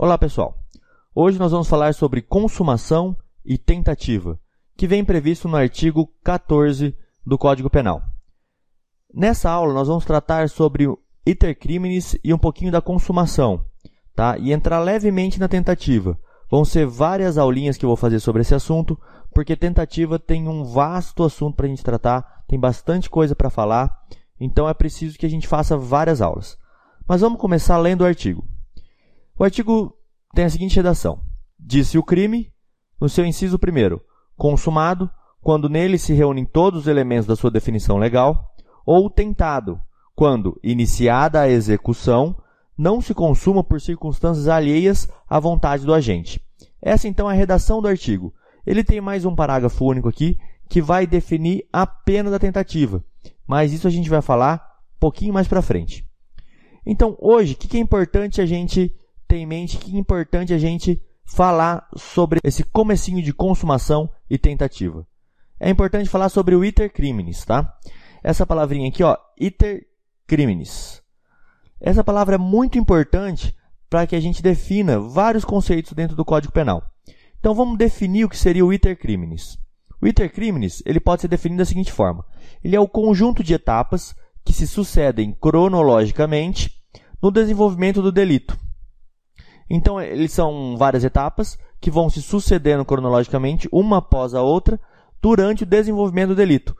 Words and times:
Olá 0.00 0.16
pessoal, 0.16 0.56
hoje 1.12 1.40
nós 1.40 1.50
vamos 1.50 1.66
falar 1.66 1.92
sobre 1.92 2.22
consumação 2.22 3.16
e 3.44 3.58
tentativa, 3.58 4.38
que 4.76 4.86
vem 4.86 5.04
previsto 5.04 5.48
no 5.48 5.56
artigo 5.56 6.08
14 6.22 6.96
do 7.26 7.36
Código 7.36 7.68
Penal. 7.68 8.00
Nessa 9.12 9.50
aula 9.50 9.74
nós 9.74 9.88
vamos 9.88 10.04
tratar 10.04 10.48
sobre 10.48 10.86
o 10.86 10.96
iter 11.26 11.58
criminis 11.58 12.16
e 12.22 12.32
um 12.32 12.38
pouquinho 12.38 12.70
da 12.70 12.80
consumação, 12.80 13.64
tá? 14.14 14.38
e 14.38 14.52
entrar 14.52 14.78
levemente 14.78 15.40
na 15.40 15.48
tentativa. 15.48 16.16
Vão 16.48 16.64
ser 16.64 16.86
várias 16.86 17.36
aulinhas 17.36 17.76
que 17.76 17.84
eu 17.84 17.88
vou 17.88 17.96
fazer 17.96 18.20
sobre 18.20 18.42
esse 18.42 18.54
assunto, 18.54 18.96
porque 19.34 19.56
tentativa 19.56 20.16
tem 20.16 20.46
um 20.46 20.62
vasto 20.62 21.24
assunto 21.24 21.56
para 21.56 21.66
a 21.66 21.68
gente 21.68 21.82
tratar, 21.82 22.44
tem 22.46 22.56
bastante 22.56 23.10
coisa 23.10 23.34
para 23.34 23.50
falar, 23.50 24.00
então 24.38 24.68
é 24.68 24.74
preciso 24.74 25.18
que 25.18 25.26
a 25.26 25.30
gente 25.30 25.48
faça 25.48 25.76
várias 25.76 26.22
aulas. 26.22 26.56
Mas 27.04 27.20
vamos 27.20 27.40
começar 27.40 27.76
lendo 27.78 28.02
o 28.02 28.06
artigo. 28.06 28.46
O 29.38 29.44
artigo 29.44 29.96
tem 30.34 30.44
a 30.44 30.50
seguinte 30.50 30.74
redação: 30.74 31.20
Disse 31.56 31.96
o 31.96 32.02
crime, 32.02 32.52
no 33.00 33.08
seu 33.08 33.24
inciso 33.24 33.56
primeiro, 33.56 34.02
consumado, 34.36 35.08
quando 35.40 35.68
nele 35.68 35.96
se 35.96 36.12
reúnem 36.12 36.44
todos 36.44 36.80
os 36.80 36.86
elementos 36.88 37.26
da 37.26 37.36
sua 37.36 37.50
definição 37.50 37.98
legal, 37.98 38.52
ou 38.84 39.08
tentado, 39.08 39.80
quando, 40.12 40.58
iniciada 40.60 41.40
a 41.40 41.48
execução, 41.48 42.36
não 42.76 43.00
se 43.00 43.14
consuma 43.14 43.62
por 43.62 43.80
circunstâncias 43.80 44.48
alheias 44.48 45.08
à 45.28 45.38
vontade 45.38 45.86
do 45.86 45.94
agente. 45.94 46.44
Essa 46.82 47.06
então 47.06 47.30
é 47.30 47.34
a 47.34 47.36
redação 47.36 47.80
do 47.80 47.86
artigo. 47.86 48.34
Ele 48.66 48.82
tem 48.82 49.00
mais 49.00 49.24
um 49.24 49.36
parágrafo 49.36 49.84
único 49.84 50.08
aqui 50.08 50.36
que 50.68 50.82
vai 50.82 51.06
definir 51.06 51.64
a 51.72 51.86
pena 51.86 52.28
da 52.28 52.40
tentativa, 52.40 53.04
mas 53.46 53.72
isso 53.72 53.86
a 53.86 53.90
gente 53.90 54.10
vai 54.10 54.20
falar 54.20 54.60
um 54.96 54.98
pouquinho 54.98 55.32
mais 55.32 55.46
para 55.46 55.62
frente. 55.62 56.04
Então, 56.84 57.16
hoje, 57.20 57.54
o 57.54 57.56
que 57.56 57.76
é 57.76 57.80
importante 57.80 58.40
a 58.40 58.46
gente 58.46 58.92
ter 59.28 59.36
em 59.36 59.46
mente 59.46 59.76
que 59.76 59.94
é 59.94 59.98
importante 59.98 60.52
a 60.52 60.58
gente 60.58 61.00
falar 61.24 61.86
sobre 61.96 62.40
esse 62.42 62.64
comecinho 62.64 63.22
de 63.22 63.32
consumação 63.32 64.10
e 64.28 64.38
tentativa. 64.38 65.06
É 65.60 65.68
importante 65.68 66.08
falar 66.08 66.28
sobre 66.30 66.54
o 66.54 66.64
iter 66.64 66.90
criminis, 66.90 67.44
tá? 67.44 67.76
Essa 68.22 68.46
palavrinha 68.46 68.88
aqui, 68.88 69.02
ó, 69.02 69.16
iter 69.38 69.86
criminis. 70.26 71.02
Essa 71.80 72.02
palavra 72.02 72.36
é 72.36 72.38
muito 72.38 72.78
importante 72.78 73.54
para 73.90 74.06
que 74.06 74.16
a 74.16 74.20
gente 74.20 74.42
defina 74.42 74.98
vários 74.98 75.44
conceitos 75.44 75.92
dentro 75.92 76.16
do 76.16 76.24
Código 76.24 76.52
Penal. 76.52 76.82
Então 77.38 77.54
vamos 77.54 77.78
definir 77.78 78.24
o 78.24 78.28
que 78.28 78.36
seria 78.36 78.64
o 78.64 78.72
iter 78.72 78.96
criminis. 78.98 79.58
O 80.00 80.06
iter 80.06 80.32
criminis, 80.32 80.82
ele 80.86 81.00
pode 81.00 81.22
ser 81.22 81.28
definido 81.28 81.58
da 81.58 81.64
seguinte 81.64 81.92
forma: 81.92 82.24
ele 82.62 82.76
é 82.76 82.80
o 82.80 82.88
conjunto 82.88 83.42
de 83.42 83.54
etapas 83.54 84.14
que 84.44 84.52
se 84.52 84.66
sucedem 84.66 85.32
cronologicamente 85.32 86.72
no 87.20 87.30
desenvolvimento 87.30 88.00
do 88.00 88.12
delito. 88.12 88.58
Então, 89.68 90.00
eles 90.00 90.32
são 90.32 90.76
várias 90.76 91.04
etapas 91.04 91.58
que 91.80 91.90
vão 91.90 92.10
se 92.10 92.22
sucedendo 92.22 92.84
cronologicamente, 92.84 93.68
uma 93.70 93.98
após 93.98 94.34
a 94.34 94.42
outra, 94.42 94.80
durante 95.20 95.62
o 95.62 95.66
desenvolvimento 95.66 96.30
do 96.30 96.36
delito. 96.36 96.76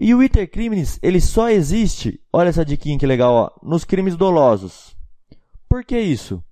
E 0.00 0.14
o 0.14 0.22
iter 0.22 0.50
criminis, 0.50 0.98
ele 1.02 1.20
só 1.20 1.50
existe, 1.50 2.20
olha 2.32 2.48
essa 2.48 2.64
diquinha 2.64 2.98
que 2.98 3.06
legal, 3.06 3.34
ó, 3.34 3.50
nos 3.62 3.84
crimes 3.84 4.16
dolosos. 4.16 4.96
Por 5.68 5.84
que 5.84 5.98
isso? 5.98 6.42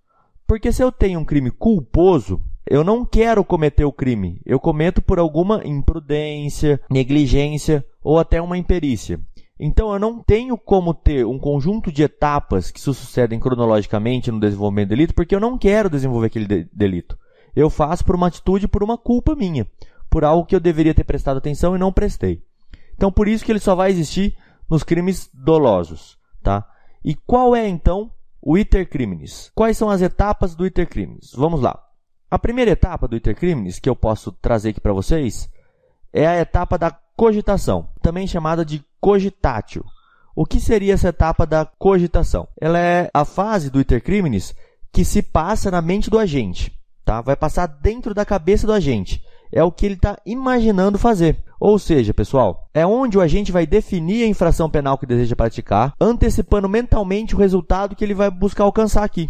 Porque 0.46 0.72
se 0.72 0.82
eu 0.82 0.92
tenho 0.92 1.20
um 1.20 1.24
crime 1.24 1.50
culposo, 1.50 2.42
eu 2.66 2.84
não 2.84 3.04
quero 3.04 3.44
cometer 3.44 3.84
o 3.84 3.92
crime. 3.92 4.40
Eu 4.44 4.60
cometo 4.60 5.02
por 5.02 5.18
alguma 5.18 5.62
imprudência, 5.64 6.80
negligência 6.90 7.84
ou 8.02 8.18
até 8.18 8.40
uma 8.40 8.58
imperícia. 8.58 9.20
Então 9.62 9.92
eu 9.92 9.98
não 9.98 10.22
tenho 10.22 10.56
como 10.56 10.94
ter 10.94 11.26
um 11.26 11.38
conjunto 11.38 11.92
de 11.92 12.02
etapas 12.02 12.70
que 12.70 12.80
se 12.80 12.86
sucedem 12.86 13.38
cronologicamente 13.38 14.30
no 14.30 14.40
desenvolvimento 14.40 14.88
do 14.88 14.96
delito, 14.96 15.14
porque 15.14 15.34
eu 15.34 15.40
não 15.40 15.58
quero 15.58 15.90
desenvolver 15.90 16.28
aquele 16.28 16.46
de 16.46 16.68
delito. 16.72 17.18
Eu 17.54 17.68
faço 17.68 18.02
por 18.02 18.14
uma 18.14 18.28
atitude, 18.28 18.66
por 18.66 18.82
uma 18.82 18.96
culpa 18.96 19.36
minha, 19.36 19.66
por 20.08 20.24
algo 20.24 20.46
que 20.46 20.56
eu 20.56 20.60
deveria 20.60 20.94
ter 20.94 21.04
prestado 21.04 21.36
atenção 21.36 21.76
e 21.76 21.78
não 21.78 21.92
prestei. 21.92 22.42
Então 22.94 23.12
por 23.12 23.28
isso 23.28 23.44
que 23.44 23.52
ele 23.52 23.58
só 23.58 23.74
vai 23.74 23.90
existir 23.90 24.34
nos 24.68 24.82
crimes 24.82 25.28
dolosos, 25.34 26.16
tá? 26.42 26.66
E 27.04 27.14
qual 27.14 27.54
é 27.54 27.68
então 27.68 28.10
o 28.40 28.56
iter 28.56 28.88
criminis? 28.88 29.52
Quais 29.54 29.76
são 29.76 29.90
as 29.90 30.00
etapas 30.00 30.54
do 30.54 30.64
iter 30.64 30.88
criminis? 30.88 31.32
Vamos 31.34 31.60
lá. 31.60 31.78
A 32.30 32.38
primeira 32.38 32.70
etapa 32.70 33.06
do 33.06 33.16
iter 33.16 33.36
criminis 33.36 33.78
que 33.78 33.90
eu 33.90 33.96
posso 33.96 34.32
trazer 34.32 34.70
aqui 34.70 34.80
para 34.80 34.94
vocês 34.94 35.50
é 36.12 36.26
a 36.26 36.40
etapa 36.40 36.78
da 36.78 36.90
cogitação, 37.16 37.88
também 38.02 38.26
chamada 38.26 38.64
de 38.64 38.84
cogitatio. 39.00 39.84
O 40.34 40.46
que 40.46 40.60
seria 40.60 40.94
essa 40.94 41.08
etapa 41.08 41.46
da 41.46 41.64
cogitação? 41.64 42.48
Ela 42.60 42.78
é 42.78 43.10
a 43.12 43.24
fase 43.24 43.70
do 43.70 43.80
iter 43.80 44.02
criminis 44.02 44.54
que 44.92 45.04
se 45.04 45.22
passa 45.22 45.70
na 45.70 45.82
mente 45.82 46.10
do 46.10 46.18
agente, 46.18 46.72
tá? 47.04 47.20
Vai 47.20 47.36
passar 47.36 47.66
dentro 47.66 48.14
da 48.14 48.24
cabeça 48.24 48.66
do 48.66 48.72
agente. 48.72 49.22
É 49.52 49.62
o 49.64 49.72
que 49.72 49.84
ele 49.84 49.94
está 49.94 50.16
imaginando 50.24 50.98
fazer. 50.98 51.42
Ou 51.58 51.78
seja, 51.78 52.14
pessoal, 52.14 52.68
é 52.72 52.86
onde 52.86 53.18
o 53.18 53.20
agente 53.20 53.52
vai 53.52 53.66
definir 53.66 54.24
a 54.24 54.28
infração 54.28 54.70
penal 54.70 54.96
que 54.96 55.06
deseja 55.06 55.36
praticar, 55.36 55.92
antecipando 56.00 56.68
mentalmente 56.68 57.34
o 57.34 57.38
resultado 57.38 57.94
que 57.94 58.04
ele 58.04 58.14
vai 58.14 58.30
buscar 58.30 58.64
alcançar 58.64 59.04
aqui. 59.04 59.28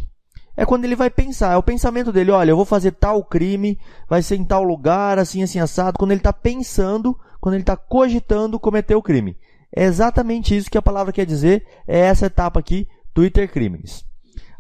É 0.61 0.67
quando 0.67 0.85
ele 0.85 0.95
vai 0.95 1.09
pensar, 1.09 1.55
é 1.55 1.57
o 1.57 1.63
pensamento 1.63 2.13
dele, 2.13 2.31
olha, 2.31 2.51
eu 2.51 2.57
vou 2.57 2.67
fazer 2.67 2.93
tal 2.93 3.25
crime, 3.25 3.79
vai 4.07 4.21
ser 4.21 4.37
em 4.37 4.45
tal 4.45 4.63
lugar, 4.63 5.19
assim, 5.19 5.43
assim, 5.43 5.59
assado. 5.59 5.99
Quando 5.99 6.11
ele 6.11 6.21
está 6.21 6.35
pensando 6.35 7.17
quando 7.41 7.55
ele 7.55 7.63
está 7.63 7.77
cogitando 7.77 8.61
cometer 8.61 8.95
o 8.95 9.03
crime. 9.03 9.37
É 9.75 9.85
exatamente 9.85 10.55
isso 10.55 10.71
que 10.71 10.79
a 10.79 10.83
palavra 10.83 11.13
quer 11.13 11.25
dizer, 11.25 11.67
é 11.87 11.99
essa 12.01 12.27
etapa 12.27 12.61
aqui 12.61 12.87
do 13.15 13.25
iter 13.25 13.51
criminis. 13.51 14.05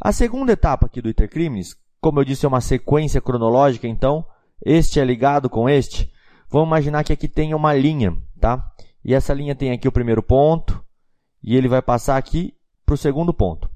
A 0.00 0.12
segunda 0.12 0.52
etapa 0.52 0.86
aqui 0.86 1.02
do 1.02 1.10
iter 1.10 1.28
criminis, 1.28 1.76
como 2.00 2.18
eu 2.20 2.24
disse, 2.24 2.46
é 2.46 2.48
uma 2.48 2.60
sequência 2.60 3.20
cronológica, 3.20 3.86
então 3.86 4.24
este 4.64 4.98
é 4.98 5.04
ligado 5.04 5.50
com 5.50 5.68
este. 5.68 6.10
Vamos 6.48 6.68
imaginar 6.68 7.04
que 7.04 7.12
aqui 7.12 7.28
tem 7.28 7.54
uma 7.54 7.74
linha, 7.74 8.16
tá? 8.40 8.64
E 9.04 9.14
essa 9.14 9.34
linha 9.34 9.54
tem 9.54 9.72
aqui 9.72 9.86
o 9.86 9.92
primeiro 9.92 10.22
ponto, 10.22 10.82
e 11.42 11.56
ele 11.56 11.68
vai 11.68 11.82
passar 11.82 12.16
aqui 12.16 12.54
para 12.86 12.94
o 12.94 12.98
segundo 12.98 13.34
ponto. 13.34 13.68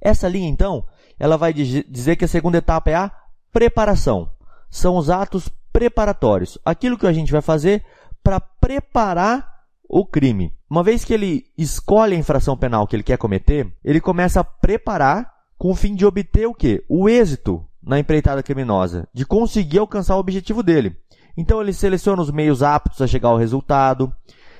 Essa 0.00 0.28
linha, 0.28 0.48
então, 0.48 0.86
ela 1.18 1.36
vai 1.36 1.52
dizer 1.52 2.16
que 2.16 2.24
a 2.24 2.28
segunda 2.28 2.58
etapa 2.58 2.90
é 2.90 2.94
a 2.94 3.12
preparação. 3.52 4.30
São 4.70 4.96
os 4.96 5.10
atos 5.10 5.48
preparatórios. 5.72 6.58
Aquilo 6.64 6.98
que 6.98 7.06
a 7.06 7.12
gente 7.12 7.32
vai 7.32 7.40
fazer 7.40 7.84
para 8.22 8.40
preparar 8.40 9.58
o 9.88 10.04
crime. 10.04 10.52
Uma 10.68 10.82
vez 10.82 11.04
que 11.04 11.14
ele 11.14 11.46
escolhe 11.56 12.14
a 12.14 12.18
infração 12.18 12.56
penal 12.56 12.86
que 12.86 12.94
ele 12.94 13.02
quer 13.02 13.16
cometer, 13.16 13.72
ele 13.82 14.00
começa 14.00 14.40
a 14.40 14.44
preparar 14.44 15.32
com 15.56 15.70
o 15.70 15.74
fim 15.74 15.94
de 15.94 16.04
obter 16.04 16.46
o 16.46 16.54
quê? 16.54 16.84
O 16.88 17.08
êxito 17.08 17.64
na 17.82 17.98
empreitada 17.98 18.42
criminosa, 18.42 19.08
de 19.14 19.24
conseguir 19.24 19.78
alcançar 19.78 20.16
o 20.16 20.20
objetivo 20.20 20.62
dele. 20.62 20.94
Então 21.36 21.62
ele 21.62 21.72
seleciona 21.72 22.20
os 22.20 22.30
meios 22.30 22.62
aptos 22.62 23.00
a 23.00 23.06
chegar 23.06 23.30
ao 23.30 23.38
resultado, 23.38 24.12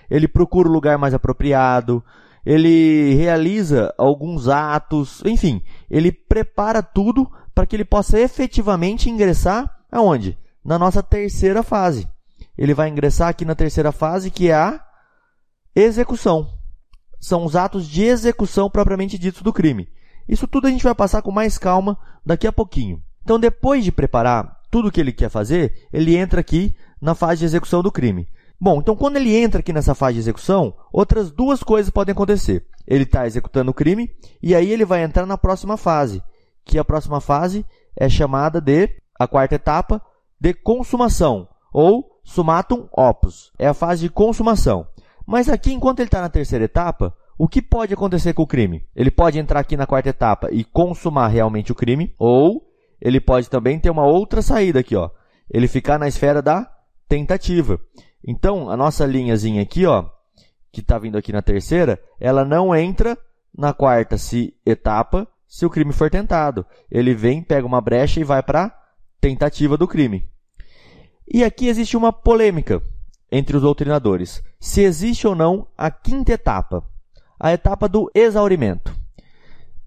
ele 0.08 0.26
procura 0.26 0.68
o 0.68 0.72
lugar 0.72 0.96
mais 0.96 1.12
apropriado, 1.12 2.02
ele 2.48 3.14
realiza 3.14 3.92
alguns 3.98 4.48
atos, 4.48 5.22
enfim, 5.26 5.62
ele 5.90 6.10
prepara 6.10 6.82
tudo 6.82 7.30
para 7.54 7.66
que 7.66 7.76
ele 7.76 7.84
possa 7.84 8.18
efetivamente 8.18 9.10
ingressar 9.10 9.70
aonde? 9.92 10.38
Na 10.64 10.78
nossa 10.78 11.02
terceira 11.02 11.62
fase, 11.62 12.08
ele 12.56 12.72
vai 12.72 12.88
ingressar 12.88 13.28
aqui 13.28 13.44
na 13.44 13.54
terceira 13.54 13.92
fase, 13.92 14.30
que 14.30 14.48
é 14.48 14.54
a 14.54 14.82
execução. 15.76 16.48
São 17.20 17.44
os 17.44 17.54
atos 17.54 17.86
de 17.86 18.04
execução 18.04 18.70
propriamente 18.70 19.18
ditos 19.18 19.42
do 19.42 19.52
crime. 19.52 19.86
Isso 20.26 20.48
tudo 20.48 20.68
a 20.68 20.70
gente 20.70 20.84
vai 20.84 20.94
passar 20.94 21.20
com 21.20 21.30
mais 21.30 21.58
calma 21.58 21.98
daqui 22.24 22.46
a 22.46 22.52
pouquinho. 22.52 23.02
Então, 23.22 23.38
depois 23.38 23.84
de 23.84 23.92
preparar 23.92 24.58
tudo 24.70 24.88
o 24.88 24.90
que 24.90 25.02
ele 25.02 25.12
quer 25.12 25.28
fazer, 25.28 25.86
ele 25.92 26.16
entra 26.16 26.40
aqui 26.40 26.74
na 26.98 27.14
fase 27.14 27.40
de 27.40 27.44
execução 27.44 27.82
do 27.82 27.92
crime. 27.92 28.26
Bom, 28.60 28.80
então 28.80 28.96
quando 28.96 29.16
ele 29.16 29.36
entra 29.36 29.60
aqui 29.60 29.72
nessa 29.72 29.94
fase 29.94 30.14
de 30.14 30.20
execução, 30.20 30.74
outras 30.92 31.30
duas 31.30 31.62
coisas 31.62 31.90
podem 31.90 32.12
acontecer. 32.12 32.66
Ele 32.86 33.04
está 33.04 33.26
executando 33.26 33.70
o 33.70 33.74
crime 33.74 34.10
e 34.42 34.54
aí 34.54 34.72
ele 34.72 34.84
vai 34.84 35.02
entrar 35.02 35.26
na 35.26 35.38
próxima 35.38 35.76
fase, 35.76 36.22
que 36.64 36.78
a 36.78 36.84
próxima 36.84 37.20
fase 37.20 37.64
é 37.96 38.08
chamada 38.08 38.60
de, 38.60 38.90
a 39.18 39.28
quarta 39.28 39.54
etapa, 39.54 40.02
de 40.40 40.54
consumação, 40.54 41.48
ou 41.72 42.18
Sumatum 42.24 42.88
opus. 42.92 43.52
É 43.58 43.66
a 43.66 43.74
fase 43.74 44.02
de 44.02 44.10
consumação. 44.10 44.86
Mas 45.26 45.48
aqui, 45.48 45.72
enquanto 45.72 46.00
ele 46.00 46.08
está 46.08 46.20
na 46.20 46.28
terceira 46.28 46.64
etapa, 46.64 47.14
o 47.38 47.48
que 47.48 47.62
pode 47.62 47.94
acontecer 47.94 48.34
com 48.34 48.42
o 48.42 48.46
crime? 48.46 48.86
Ele 48.94 49.10
pode 49.10 49.38
entrar 49.38 49.60
aqui 49.60 49.76
na 49.76 49.86
quarta 49.86 50.10
etapa 50.10 50.48
e 50.50 50.64
consumar 50.64 51.28
realmente 51.28 51.72
o 51.72 51.74
crime, 51.74 52.14
ou 52.18 52.66
ele 53.00 53.20
pode 53.20 53.48
também 53.48 53.78
ter 53.78 53.90
uma 53.90 54.04
outra 54.04 54.42
saída 54.42 54.80
aqui, 54.80 54.94
ó. 54.94 55.10
Ele 55.50 55.68
ficar 55.68 55.98
na 55.98 56.08
esfera 56.08 56.42
da 56.42 56.70
tentativa. 57.08 57.80
Então, 58.26 58.70
a 58.70 58.76
nossa 58.76 59.06
linhazinha 59.06 59.62
aqui, 59.62 59.86
ó, 59.86 60.08
que 60.72 60.80
está 60.80 60.98
vindo 60.98 61.16
aqui 61.16 61.32
na 61.32 61.42
terceira, 61.42 62.00
ela 62.20 62.44
não 62.44 62.74
entra 62.74 63.16
na 63.56 63.72
quarta 63.72 64.18
se 64.18 64.54
etapa 64.64 65.26
se 65.46 65.64
o 65.64 65.70
crime 65.70 65.92
for 65.92 66.10
tentado. 66.10 66.66
Ele 66.90 67.14
vem, 67.14 67.42
pega 67.42 67.66
uma 67.66 67.80
brecha 67.80 68.20
e 68.20 68.24
vai 68.24 68.42
para 68.42 68.76
tentativa 69.20 69.76
do 69.76 69.88
crime. 69.88 70.28
E 71.26 71.42
aqui 71.44 71.66
existe 71.66 71.96
uma 71.96 72.12
polêmica 72.12 72.82
entre 73.30 73.56
os 73.56 73.62
doutrinadores, 73.62 74.42
se 74.58 74.80
existe 74.80 75.26
ou 75.26 75.34
não 75.34 75.68
a 75.76 75.90
quinta 75.90 76.32
etapa, 76.32 76.82
a 77.38 77.52
etapa 77.52 77.88
do 77.88 78.10
exaurimento. 78.14 78.96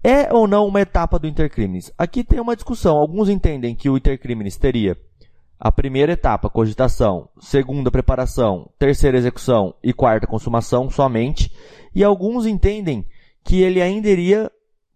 É 0.04 0.32
ou 0.32 0.48
não 0.48 0.66
uma 0.66 0.80
etapa 0.80 1.18
do 1.18 1.28
intercrimes? 1.28 1.92
Aqui 1.96 2.24
tem 2.24 2.40
uma 2.40 2.56
discussão. 2.56 2.96
Alguns 2.96 3.28
entendem 3.28 3.74
que 3.74 3.88
o 3.88 3.96
intercrimes 3.96 4.56
teria 4.56 4.98
a 5.64 5.70
primeira 5.70 6.14
etapa, 6.14 6.50
cogitação, 6.50 7.28
segunda, 7.38 7.88
preparação, 7.88 8.68
terceira, 8.80 9.16
execução 9.16 9.72
e 9.80 9.92
quarta, 9.92 10.26
consumação 10.26 10.90
somente. 10.90 11.52
E 11.94 12.02
alguns 12.02 12.46
entendem 12.46 13.06
que 13.44 13.62
ele 13.62 13.80
ainda 13.80 14.08
iria 14.08 14.50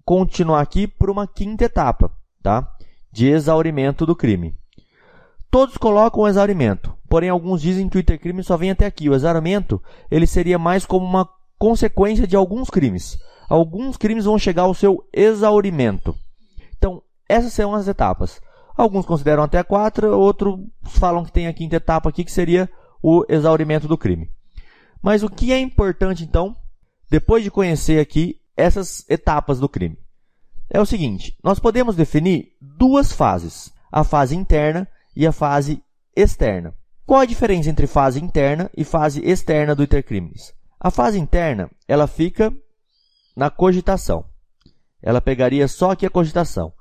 continuar 0.04 0.60
aqui 0.60 0.88
por 0.88 1.08
uma 1.08 1.24
quinta 1.24 1.66
etapa, 1.66 2.10
tá? 2.42 2.68
De 3.12 3.28
exaurimento 3.28 4.04
do 4.04 4.16
crime. 4.16 4.56
Todos 5.52 5.76
colocam 5.76 6.24
o 6.24 6.28
exaurimento, 6.28 6.92
porém 7.08 7.30
alguns 7.30 7.62
dizem 7.62 7.88
que 7.88 7.96
o 7.96 8.00
intercrime 8.00 8.42
só 8.42 8.56
vem 8.56 8.72
até 8.72 8.86
aqui. 8.86 9.08
O 9.08 9.14
exaurimento, 9.14 9.80
ele 10.10 10.26
seria 10.26 10.58
mais 10.58 10.84
como 10.84 11.06
uma 11.06 11.28
consequência 11.56 12.26
de 12.26 12.34
alguns 12.34 12.70
crimes. 12.70 13.16
Alguns 13.48 13.96
crimes 13.96 14.24
vão 14.24 14.36
chegar 14.36 14.64
ao 14.64 14.74
seu 14.74 15.06
exaurimento. 15.12 16.12
Então, 16.76 17.00
essas 17.28 17.52
são 17.52 17.72
as 17.72 17.86
etapas. 17.86 18.40
Alguns 18.76 19.06
consideram 19.06 19.42
até 19.42 19.58
a 19.58 19.64
quatro, 19.64 20.18
outros 20.18 20.60
falam 20.84 21.24
que 21.24 21.32
tem 21.32 21.46
a 21.46 21.52
quinta 21.52 21.76
etapa 21.76 22.08
aqui, 22.08 22.24
que 22.24 22.32
seria 22.32 22.68
o 23.02 23.24
exaurimento 23.28 23.88
do 23.88 23.96
crime. 23.96 24.30
Mas 25.02 25.22
o 25.22 25.30
que 25.30 25.52
é 25.52 25.58
importante, 25.58 26.24
então, 26.24 26.54
depois 27.08 27.42
de 27.42 27.50
conhecer 27.50 28.00
aqui 28.00 28.40
essas 28.56 29.08
etapas 29.08 29.58
do 29.58 29.68
crime? 29.68 29.98
É 30.68 30.80
o 30.80 30.86
seguinte, 30.86 31.36
nós 31.42 31.58
podemos 31.58 31.96
definir 31.96 32.52
duas 32.60 33.12
fases, 33.12 33.72
a 33.90 34.02
fase 34.02 34.36
interna 34.36 34.86
e 35.14 35.26
a 35.26 35.32
fase 35.32 35.82
externa. 36.14 36.74
Qual 37.06 37.20
a 37.20 37.26
diferença 37.26 37.70
entre 37.70 37.86
fase 37.86 38.22
interna 38.22 38.68
e 38.76 38.82
fase 38.82 39.24
externa 39.24 39.74
do 39.74 39.84
intercrimes? 39.84 40.52
A 40.78 40.90
fase 40.90 41.18
interna, 41.18 41.70
ela 41.86 42.06
fica 42.06 42.52
na 43.36 43.48
cogitação. 43.48 44.24
Ela 45.00 45.20
pegaria 45.20 45.68
só 45.68 45.92
aqui 45.92 46.04
a 46.04 46.10
cogitação. 46.10 46.72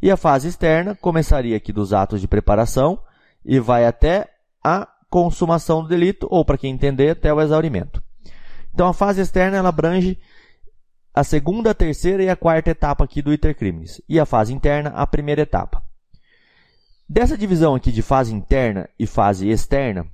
E 0.00 0.10
a 0.10 0.16
fase 0.16 0.48
externa 0.48 0.94
começaria 0.94 1.56
aqui 1.56 1.72
dos 1.72 1.92
atos 1.92 2.20
de 2.20 2.28
preparação 2.28 2.98
e 3.44 3.58
vai 3.58 3.86
até 3.86 4.28
a 4.62 4.88
consumação 5.10 5.82
do 5.82 5.88
delito, 5.88 6.26
ou 6.30 6.44
para 6.44 6.58
quem 6.58 6.72
entender, 6.72 7.10
até 7.10 7.32
o 7.32 7.40
exaurimento. 7.40 8.02
Então, 8.72 8.88
a 8.88 8.92
fase 8.92 9.20
externa 9.20 9.56
ela 9.56 9.68
abrange 9.68 10.18
a 11.14 11.22
segunda, 11.22 11.70
a 11.70 11.74
terceira 11.74 12.24
e 12.24 12.28
a 12.28 12.34
quarta 12.34 12.70
etapa 12.70 13.04
aqui 13.04 13.22
do 13.22 13.32
intercrimes. 13.32 14.02
E 14.08 14.18
a 14.18 14.26
fase 14.26 14.52
interna, 14.52 14.90
a 14.90 15.06
primeira 15.06 15.42
etapa. 15.42 15.82
Dessa 17.08 17.38
divisão 17.38 17.74
aqui 17.74 17.92
de 17.92 18.02
fase 18.02 18.34
interna 18.34 18.88
e 18.98 19.06
fase 19.06 19.48
externa, 19.48 20.06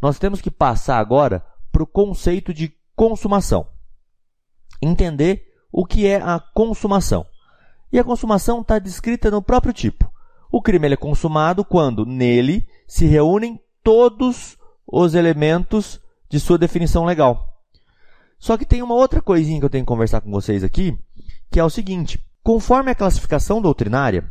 nós 0.00 0.18
temos 0.18 0.40
que 0.40 0.50
passar 0.50 0.98
agora 0.98 1.44
para 1.70 1.82
o 1.82 1.86
conceito 1.86 2.54
de 2.54 2.72
consumação. 2.96 3.66
Entender 4.80 5.52
o 5.70 5.84
que 5.84 6.06
é 6.06 6.16
a 6.16 6.40
consumação. 6.40 7.26
E 7.92 7.98
a 7.98 8.04
consumação 8.04 8.60
está 8.60 8.78
descrita 8.78 9.30
no 9.30 9.42
próprio 9.42 9.72
tipo. 9.72 10.10
O 10.50 10.62
crime 10.62 10.88
é 10.92 10.96
consumado 10.96 11.64
quando 11.64 12.06
nele 12.06 12.66
se 12.86 13.06
reúnem 13.06 13.60
todos 13.82 14.56
os 14.86 15.14
elementos 15.14 16.00
de 16.28 16.40
sua 16.40 16.58
definição 16.58 17.04
legal. 17.04 17.62
Só 18.38 18.56
que 18.56 18.64
tem 18.64 18.82
uma 18.82 18.94
outra 18.94 19.20
coisinha 19.20 19.58
que 19.58 19.64
eu 19.64 19.70
tenho 19.70 19.84
que 19.84 19.88
conversar 19.88 20.20
com 20.20 20.30
vocês 20.30 20.62
aqui, 20.62 20.96
que 21.50 21.58
é 21.58 21.64
o 21.64 21.70
seguinte: 21.70 22.22
conforme 22.42 22.90
a 22.90 22.94
classificação 22.94 23.60
doutrinária, 23.60 24.30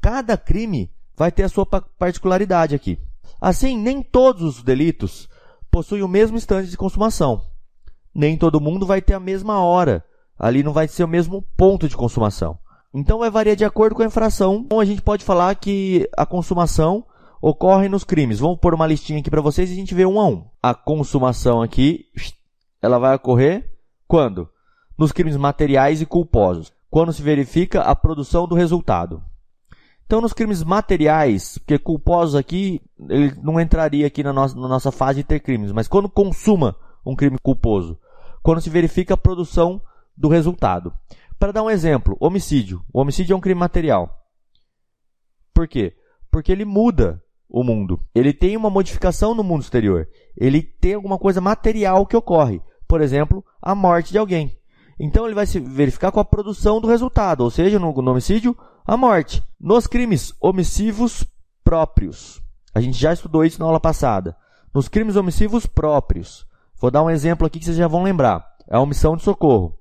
cada 0.00 0.36
crime 0.36 0.90
vai 1.16 1.30
ter 1.30 1.44
a 1.44 1.48
sua 1.48 1.66
particularidade 1.66 2.74
aqui. 2.74 2.98
Assim, 3.40 3.76
nem 3.76 4.02
todos 4.02 4.42
os 4.42 4.62
delitos 4.62 5.28
possuem 5.70 6.02
o 6.02 6.08
mesmo 6.08 6.36
instante 6.36 6.70
de 6.70 6.76
consumação. 6.76 7.44
Nem 8.14 8.36
todo 8.36 8.60
mundo 8.60 8.86
vai 8.86 9.02
ter 9.02 9.14
a 9.14 9.20
mesma 9.20 9.60
hora. 9.60 10.04
Ali 10.38 10.62
não 10.62 10.72
vai 10.72 10.88
ser 10.88 11.04
o 11.04 11.08
mesmo 11.08 11.42
ponto 11.56 11.88
de 11.88 11.96
consumação. 11.96 12.58
Então 12.94 13.18
vai 13.18 13.28
variar 13.28 13.56
de 13.56 13.64
acordo 13.64 13.96
com 13.96 14.02
a 14.02 14.06
infração. 14.06 14.62
Então 14.64 14.78
a 14.78 14.84
gente 14.84 15.02
pode 15.02 15.24
falar 15.24 15.54
que 15.56 16.08
a 16.16 16.24
consumação 16.24 17.04
ocorre 17.42 17.88
nos 17.88 18.04
crimes. 18.04 18.38
Vamos 18.38 18.58
pôr 18.60 18.72
uma 18.72 18.86
listinha 18.86 19.18
aqui 19.18 19.28
para 19.28 19.40
vocês 19.40 19.68
e 19.68 19.72
a 19.72 19.76
gente 19.76 19.94
vê 19.94 20.06
um 20.06 20.20
a 20.20 20.26
um. 20.26 20.46
A 20.62 20.72
consumação 20.74 21.60
aqui, 21.60 22.06
ela 22.80 22.98
vai 22.98 23.16
ocorrer 23.16 23.68
quando? 24.06 24.48
Nos 24.96 25.10
crimes 25.10 25.36
materiais 25.36 26.00
e 26.00 26.06
culposos. 26.06 26.72
Quando 26.88 27.12
se 27.12 27.20
verifica 27.20 27.82
a 27.82 27.96
produção 27.96 28.46
do 28.46 28.54
resultado. 28.54 29.20
Então, 30.06 30.20
nos 30.20 30.32
crimes 30.32 30.62
materiais, 30.62 31.58
porque 31.58 31.78
culposos 31.78 32.34
aqui, 32.34 32.80
ele 33.08 33.34
não 33.42 33.58
entraria 33.58 34.06
aqui 34.06 34.22
na 34.22 34.32
nossa, 34.32 34.54
na 34.54 34.68
nossa 34.68 34.92
fase 34.92 35.22
de 35.22 35.24
ter 35.24 35.40
crimes, 35.40 35.72
mas 35.72 35.88
quando 35.88 36.08
consuma 36.08 36.76
um 37.04 37.16
crime 37.16 37.38
culposo, 37.42 37.98
quando 38.42 38.60
se 38.60 38.70
verifica 38.70 39.14
a 39.14 39.16
produção 39.16 39.80
do 40.16 40.28
resultado. 40.28 40.92
Para 41.38 41.52
dar 41.52 41.62
um 41.62 41.70
exemplo, 41.70 42.16
homicídio. 42.20 42.82
O 42.92 43.00
homicídio 43.00 43.34
é 43.34 43.36
um 43.36 43.40
crime 43.40 43.58
material. 43.58 44.24
Por 45.52 45.68
quê? 45.68 45.94
Porque 46.30 46.50
ele 46.50 46.64
muda 46.64 47.22
o 47.48 47.62
mundo. 47.62 48.00
Ele 48.14 48.32
tem 48.32 48.56
uma 48.56 48.70
modificação 48.70 49.34
no 49.34 49.44
mundo 49.44 49.62
exterior. 49.62 50.08
Ele 50.36 50.62
tem 50.62 50.94
alguma 50.94 51.18
coisa 51.18 51.40
material 51.40 52.06
que 52.06 52.16
ocorre. 52.16 52.60
Por 52.88 53.00
exemplo, 53.00 53.44
a 53.60 53.74
morte 53.74 54.10
de 54.10 54.18
alguém. 54.18 54.56
Então 54.98 55.26
ele 55.26 55.34
vai 55.34 55.46
se 55.46 55.58
verificar 55.60 56.12
com 56.12 56.20
a 56.20 56.24
produção 56.24 56.80
do 56.80 56.88
resultado, 56.88 57.42
ou 57.42 57.50
seja, 57.50 57.78
no, 57.78 57.92
no 57.92 58.10
homicídio, 58.10 58.56
a 58.86 58.96
morte. 58.96 59.42
Nos 59.60 59.86
crimes 59.86 60.32
omissivos 60.40 61.24
próprios. 61.62 62.40
A 62.74 62.80
gente 62.80 62.98
já 62.98 63.12
estudou 63.12 63.44
isso 63.44 63.58
na 63.58 63.66
aula 63.66 63.80
passada. 63.80 64.36
Nos 64.72 64.88
crimes 64.88 65.16
omissivos 65.16 65.66
próprios. 65.66 66.46
Vou 66.80 66.90
dar 66.90 67.02
um 67.02 67.10
exemplo 67.10 67.46
aqui 67.46 67.58
que 67.58 67.64
vocês 67.64 67.76
já 67.76 67.88
vão 67.88 68.02
lembrar. 68.02 68.44
É 68.68 68.76
a 68.76 68.80
omissão 68.80 69.16
de 69.16 69.22
socorro 69.22 69.78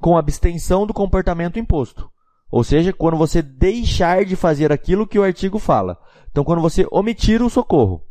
com 0.00 0.16
abstenção 0.16 0.86
do 0.86 0.94
comportamento 0.94 1.58
imposto. 1.58 2.10
Ou 2.50 2.62
seja, 2.62 2.92
quando 2.92 3.16
você 3.16 3.42
deixar 3.42 4.24
de 4.24 4.36
fazer 4.36 4.70
aquilo 4.70 5.06
que 5.06 5.18
o 5.18 5.24
artigo 5.24 5.58
fala. 5.58 5.98
Então, 6.30 6.44
quando 6.44 6.62
você 6.62 6.86
omitir 6.90 7.42
o 7.42 7.50
socorro. 7.50 8.02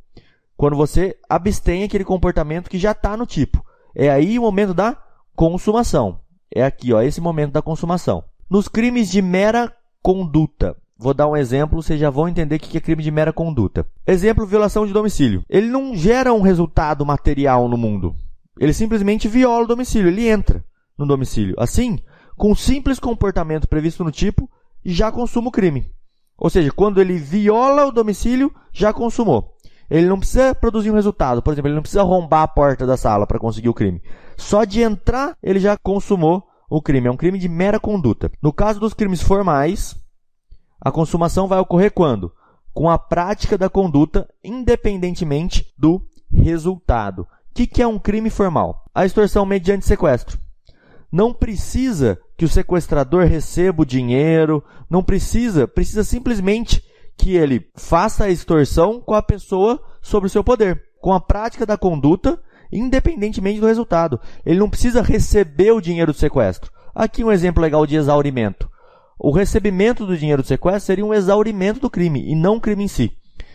Quando 0.57 0.75
você 0.75 1.15
abstém 1.29 1.83
aquele 1.83 2.03
comportamento 2.03 2.69
que 2.69 2.77
já 2.77 2.91
está 2.91 3.15
no 3.15 3.25
tipo. 3.25 3.63
É 3.95 4.09
aí 4.09 4.37
o 4.37 4.41
momento 4.41 4.73
da 4.73 4.97
consumação. 5.35 6.19
É 6.53 6.63
aqui, 6.63 6.93
ó, 6.93 7.01
esse 7.01 7.21
momento 7.21 7.53
da 7.53 7.61
consumação. 7.61 8.23
Nos 8.49 8.67
crimes 8.67 9.09
de 9.09 9.21
mera 9.21 9.73
conduta. 10.01 10.75
Vou 10.97 11.13
dar 11.13 11.27
um 11.27 11.37
exemplo, 11.37 11.81
vocês 11.81 11.99
já 11.99 12.09
vão 12.09 12.27
entender 12.27 12.57
o 12.57 12.59
que 12.59 12.77
é 12.77 12.81
crime 12.81 13.01
de 13.01 13.11
mera 13.11 13.31
conduta. 13.33 13.87
Exemplo, 14.05 14.45
violação 14.45 14.85
de 14.85 14.93
domicílio. 14.93 15.43
Ele 15.49 15.67
não 15.67 15.95
gera 15.95 16.33
um 16.33 16.41
resultado 16.41 17.05
material 17.05 17.67
no 17.67 17.77
mundo. 17.77 18.15
Ele 18.59 18.73
simplesmente 18.73 19.27
viola 19.27 19.63
o 19.63 19.67
domicílio, 19.67 20.09
ele 20.09 20.27
entra 20.27 20.63
no 20.97 21.05
domicílio. 21.05 21.55
Assim, 21.57 21.99
com 22.35 22.51
um 22.51 22.55
simples 22.55 22.99
comportamento 22.99 23.67
previsto 23.67 24.03
no 24.03 24.11
tipo, 24.11 24.49
já 24.83 25.11
consuma 25.11 25.47
o 25.47 25.51
crime. 25.51 25.91
Ou 26.37 26.49
seja, 26.49 26.71
quando 26.71 26.99
ele 26.99 27.17
viola 27.17 27.85
o 27.85 27.91
domicílio, 27.91 28.53
já 28.71 28.91
consumou. 28.91 29.53
Ele 29.89 30.07
não 30.07 30.17
precisa 30.17 30.55
produzir 30.55 30.89
um 30.91 30.95
resultado. 30.95 31.41
Por 31.41 31.53
exemplo, 31.53 31.69
ele 31.69 31.75
não 31.75 31.81
precisa 31.81 32.01
arrombar 32.01 32.41
a 32.41 32.47
porta 32.47 32.85
da 32.85 32.97
sala 32.97 33.27
para 33.27 33.39
conseguir 33.39 33.69
o 33.69 33.73
crime. 33.73 34.01
Só 34.37 34.63
de 34.63 34.81
entrar, 34.81 35.37
ele 35.41 35.59
já 35.59 35.77
consumou 35.77 36.43
o 36.69 36.81
crime. 36.81 37.07
É 37.07 37.11
um 37.11 37.17
crime 37.17 37.37
de 37.37 37.47
mera 37.47 37.79
conduta. 37.79 38.31
No 38.41 38.51
caso 38.51 38.79
dos 38.79 38.93
crimes 38.93 39.21
formais, 39.21 39.95
a 40.81 40.91
consumação 40.91 41.47
vai 41.47 41.59
ocorrer 41.59 41.91
quando? 41.93 42.33
Com 42.73 42.89
a 42.89 42.97
prática 42.97 43.57
da 43.57 43.69
conduta, 43.69 44.27
independentemente 44.43 45.71
do 45.77 46.01
resultado. 46.31 47.21
O 47.21 47.53
que 47.53 47.81
é 47.81 47.87
um 47.87 47.99
crime 47.99 48.31
formal? 48.31 48.89
A 48.95 49.05
extorsão 49.05 49.45
mediante 49.45 49.85
sequestro 49.85 50.42
não 51.13 51.31
precisa 51.31 52.19
que 52.35 52.43
o 52.43 52.49
sequestrador 52.49 53.25
receba 53.25 53.83
o 53.83 53.85
dinheiro, 53.85 54.63
não 54.89 55.03
precisa, 55.03 55.67
precisa 55.67 56.03
simplesmente 56.03 56.83
que 57.15 57.35
ele 57.35 57.67
faça 57.75 58.23
a 58.23 58.31
extorsão 58.31 58.99
com 58.99 59.13
a 59.13 59.21
pessoa 59.21 59.79
sobre 60.01 60.25
o 60.25 60.29
seu 60.29 60.43
poder, 60.43 60.81
com 60.99 61.13
a 61.13 61.19
prática 61.19 61.67
da 61.67 61.77
conduta, 61.77 62.41
independentemente 62.71 63.59
do 63.59 63.67
resultado. 63.67 64.19
Ele 64.43 64.57
não 64.57 64.67
precisa 64.67 65.03
receber 65.03 65.71
o 65.71 65.79
dinheiro 65.79 66.11
do 66.11 66.17
sequestro. 66.17 66.71
Aqui 66.95 67.23
um 67.23 67.31
exemplo 67.31 67.61
legal 67.61 67.85
de 67.85 67.95
exaurimento. 67.95 68.67
O 69.19 69.31
recebimento 69.31 70.07
do 70.07 70.17
dinheiro 70.17 70.41
do 70.41 70.47
sequestro 70.47 70.87
seria 70.87 71.05
um 71.05 71.13
exaurimento 71.13 71.79
do 71.79 71.91
crime 71.91 72.27
e 72.27 72.33
não 72.33 72.55
um 72.55 72.59
crime 72.59 72.85
em 72.85 72.87
si. 72.87 73.11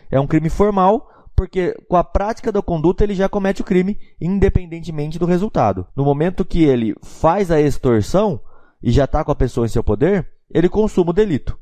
É 0.08 0.20
um 0.20 0.28
crime 0.28 0.48
formal 0.48 1.10
porque 1.38 1.72
com 1.88 1.94
a 1.94 2.02
prática 2.02 2.50
da 2.50 2.60
conduta 2.60 3.04
ele 3.04 3.14
já 3.14 3.28
comete 3.28 3.60
o 3.60 3.64
crime 3.64 3.96
independentemente 4.20 5.20
do 5.20 5.24
resultado. 5.24 5.86
No 5.94 6.04
momento 6.04 6.44
que 6.44 6.64
ele 6.64 6.96
faz 7.00 7.48
a 7.52 7.60
extorsão 7.60 8.40
e 8.82 8.90
já 8.90 9.04
está 9.04 9.22
com 9.22 9.30
a 9.30 9.36
pessoa 9.36 9.64
em 9.64 9.68
seu 9.68 9.84
poder, 9.84 10.28
ele 10.52 10.68
consuma 10.68 11.10
o 11.10 11.12
delito. 11.12 11.56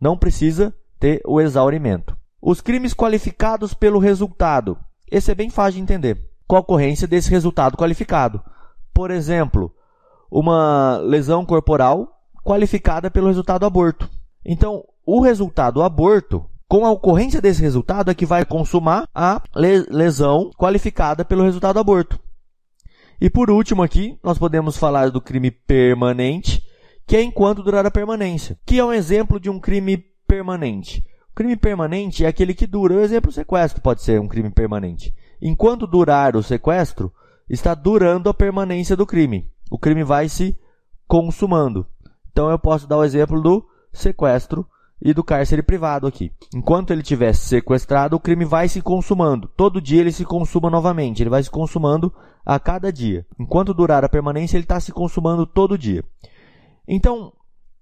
Não 0.00 0.16
precisa 0.16 0.74
ter 0.98 1.20
o 1.26 1.42
exaurimento. 1.42 2.16
Os 2.40 2.62
crimes 2.62 2.94
qualificados 2.94 3.74
pelo 3.74 3.98
resultado. 3.98 4.78
Esse 5.10 5.30
é 5.30 5.34
bem 5.34 5.50
fácil 5.50 5.74
de 5.74 5.82
entender. 5.82 6.24
Com 6.46 6.56
a 6.56 6.60
ocorrência 6.60 7.06
desse 7.06 7.28
resultado 7.30 7.76
qualificado. 7.76 8.42
Por 8.94 9.10
exemplo, 9.10 9.70
uma 10.30 10.96
lesão 11.04 11.44
corporal 11.44 12.18
qualificada 12.42 13.10
pelo 13.10 13.26
resultado 13.26 13.66
aborto. 13.66 14.08
Então, 14.42 14.84
o 15.04 15.20
resultado 15.20 15.82
aborto 15.82 16.47
com 16.68 16.84
a 16.84 16.90
ocorrência 16.90 17.40
desse 17.40 17.62
resultado 17.62 18.10
é 18.10 18.14
que 18.14 18.26
vai 18.26 18.44
consumar 18.44 19.08
a 19.14 19.42
lesão 19.54 20.50
qualificada 20.56 21.24
pelo 21.24 21.42
resultado 21.42 21.74
do 21.74 21.80
aborto. 21.80 22.20
E 23.20 23.30
por 23.30 23.50
último 23.50 23.82
aqui, 23.82 24.18
nós 24.22 24.38
podemos 24.38 24.76
falar 24.76 25.10
do 25.10 25.20
crime 25.20 25.50
permanente, 25.50 26.62
que 27.06 27.16
é 27.16 27.22
enquanto 27.22 27.62
durar 27.62 27.86
a 27.86 27.90
permanência, 27.90 28.58
que 28.66 28.78
é 28.78 28.84
um 28.84 28.92
exemplo 28.92 29.40
de 29.40 29.48
um 29.48 29.58
crime 29.58 30.04
permanente. 30.26 31.02
O 31.32 31.34
crime 31.34 31.56
permanente 31.56 32.24
é 32.24 32.28
aquele 32.28 32.52
que 32.52 32.66
dura. 32.66 32.94
O 32.94 33.00
exemplo, 33.00 33.30
o 33.30 33.32
sequestro 33.32 33.80
pode 33.80 34.02
ser 34.02 34.20
um 34.20 34.28
crime 34.28 34.50
permanente. 34.50 35.14
Enquanto 35.40 35.86
durar 35.86 36.36
o 36.36 36.42
sequestro, 36.42 37.12
está 37.48 37.74
durando 37.74 38.28
a 38.28 38.34
permanência 38.34 38.94
do 38.94 39.06
crime. 39.06 39.50
O 39.70 39.78
crime 39.78 40.04
vai 40.04 40.28
se 40.28 40.56
consumando. 41.06 41.86
Então 42.30 42.50
eu 42.50 42.58
posso 42.58 42.86
dar 42.86 42.98
o 42.98 43.04
exemplo 43.04 43.40
do 43.40 43.66
sequestro 43.92 44.66
e 45.00 45.14
do 45.14 45.22
cárcere 45.22 45.62
privado 45.62 46.06
aqui. 46.06 46.32
Enquanto 46.54 46.92
ele 46.92 47.02
estiver 47.02 47.32
sequestrado, 47.32 48.16
o 48.16 48.20
crime 48.20 48.44
vai 48.44 48.68
se 48.68 48.82
consumando. 48.82 49.48
Todo 49.56 49.80
dia 49.80 50.00
ele 50.00 50.12
se 50.12 50.24
consuma 50.24 50.68
novamente. 50.68 51.22
Ele 51.22 51.30
vai 51.30 51.42
se 51.42 51.50
consumando 51.50 52.12
a 52.44 52.58
cada 52.58 52.92
dia. 52.92 53.26
Enquanto 53.38 53.74
durar 53.74 54.04
a 54.04 54.08
permanência, 54.08 54.56
ele 54.56 54.64
está 54.64 54.80
se 54.80 54.92
consumando 54.92 55.46
todo 55.46 55.78
dia. 55.78 56.04
Então, 56.86 57.32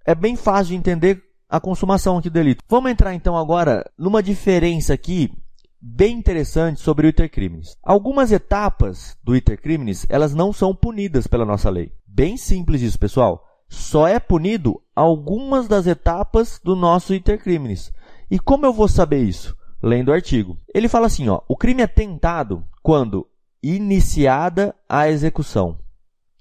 é 0.04 0.14
bem 0.14 0.37
fácil 0.37 0.68
de 0.68 0.76
entender 0.76 1.23
a 1.49 1.61
consumação 1.61 2.18
aqui 2.18 2.28
do 2.28 2.35
delito. 2.35 2.64
Vamos 2.68 2.90
entrar 2.90 3.14
então 3.14 3.37
agora 3.37 3.88
numa 3.99 4.23
diferença 4.23 4.92
aqui 4.92 5.32
bem 5.80 6.18
interessante 6.18 6.80
sobre 6.80 7.06
o 7.06 7.11
intercrimes. 7.11 7.76
Algumas 7.82 8.32
etapas 8.32 9.16
do 9.23 9.37
intercrimes, 9.37 10.04
elas 10.08 10.35
não 10.35 10.52
são 10.52 10.75
punidas 10.75 11.26
pela 11.26 11.44
nossa 11.44 11.70
lei. 11.70 11.92
Bem 12.06 12.37
simples 12.37 12.82
isso, 12.82 12.99
pessoal 12.99 13.46
só 13.68 14.06
é 14.06 14.18
punido 14.18 14.80
algumas 14.96 15.68
das 15.68 15.86
etapas 15.86 16.58
do 16.64 16.74
nosso 16.74 17.14
intercrimes. 17.14 17.92
E 18.30 18.38
como 18.38 18.64
eu 18.64 18.72
vou 18.72 18.88
saber 18.88 19.22
isso? 19.22 19.54
Lendo 19.82 20.08
o 20.08 20.12
artigo. 20.12 20.56
Ele 20.74 20.88
fala 20.88 21.06
assim, 21.06 21.28
ó, 21.28 21.42
o 21.46 21.54
crime 21.54 21.82
é 21.82 21.86
tentado 21.86 22.64
quando 22.82 23.26
iniciada 23.62 24.74
a 24.88 25.08
execução. 25.08 25.78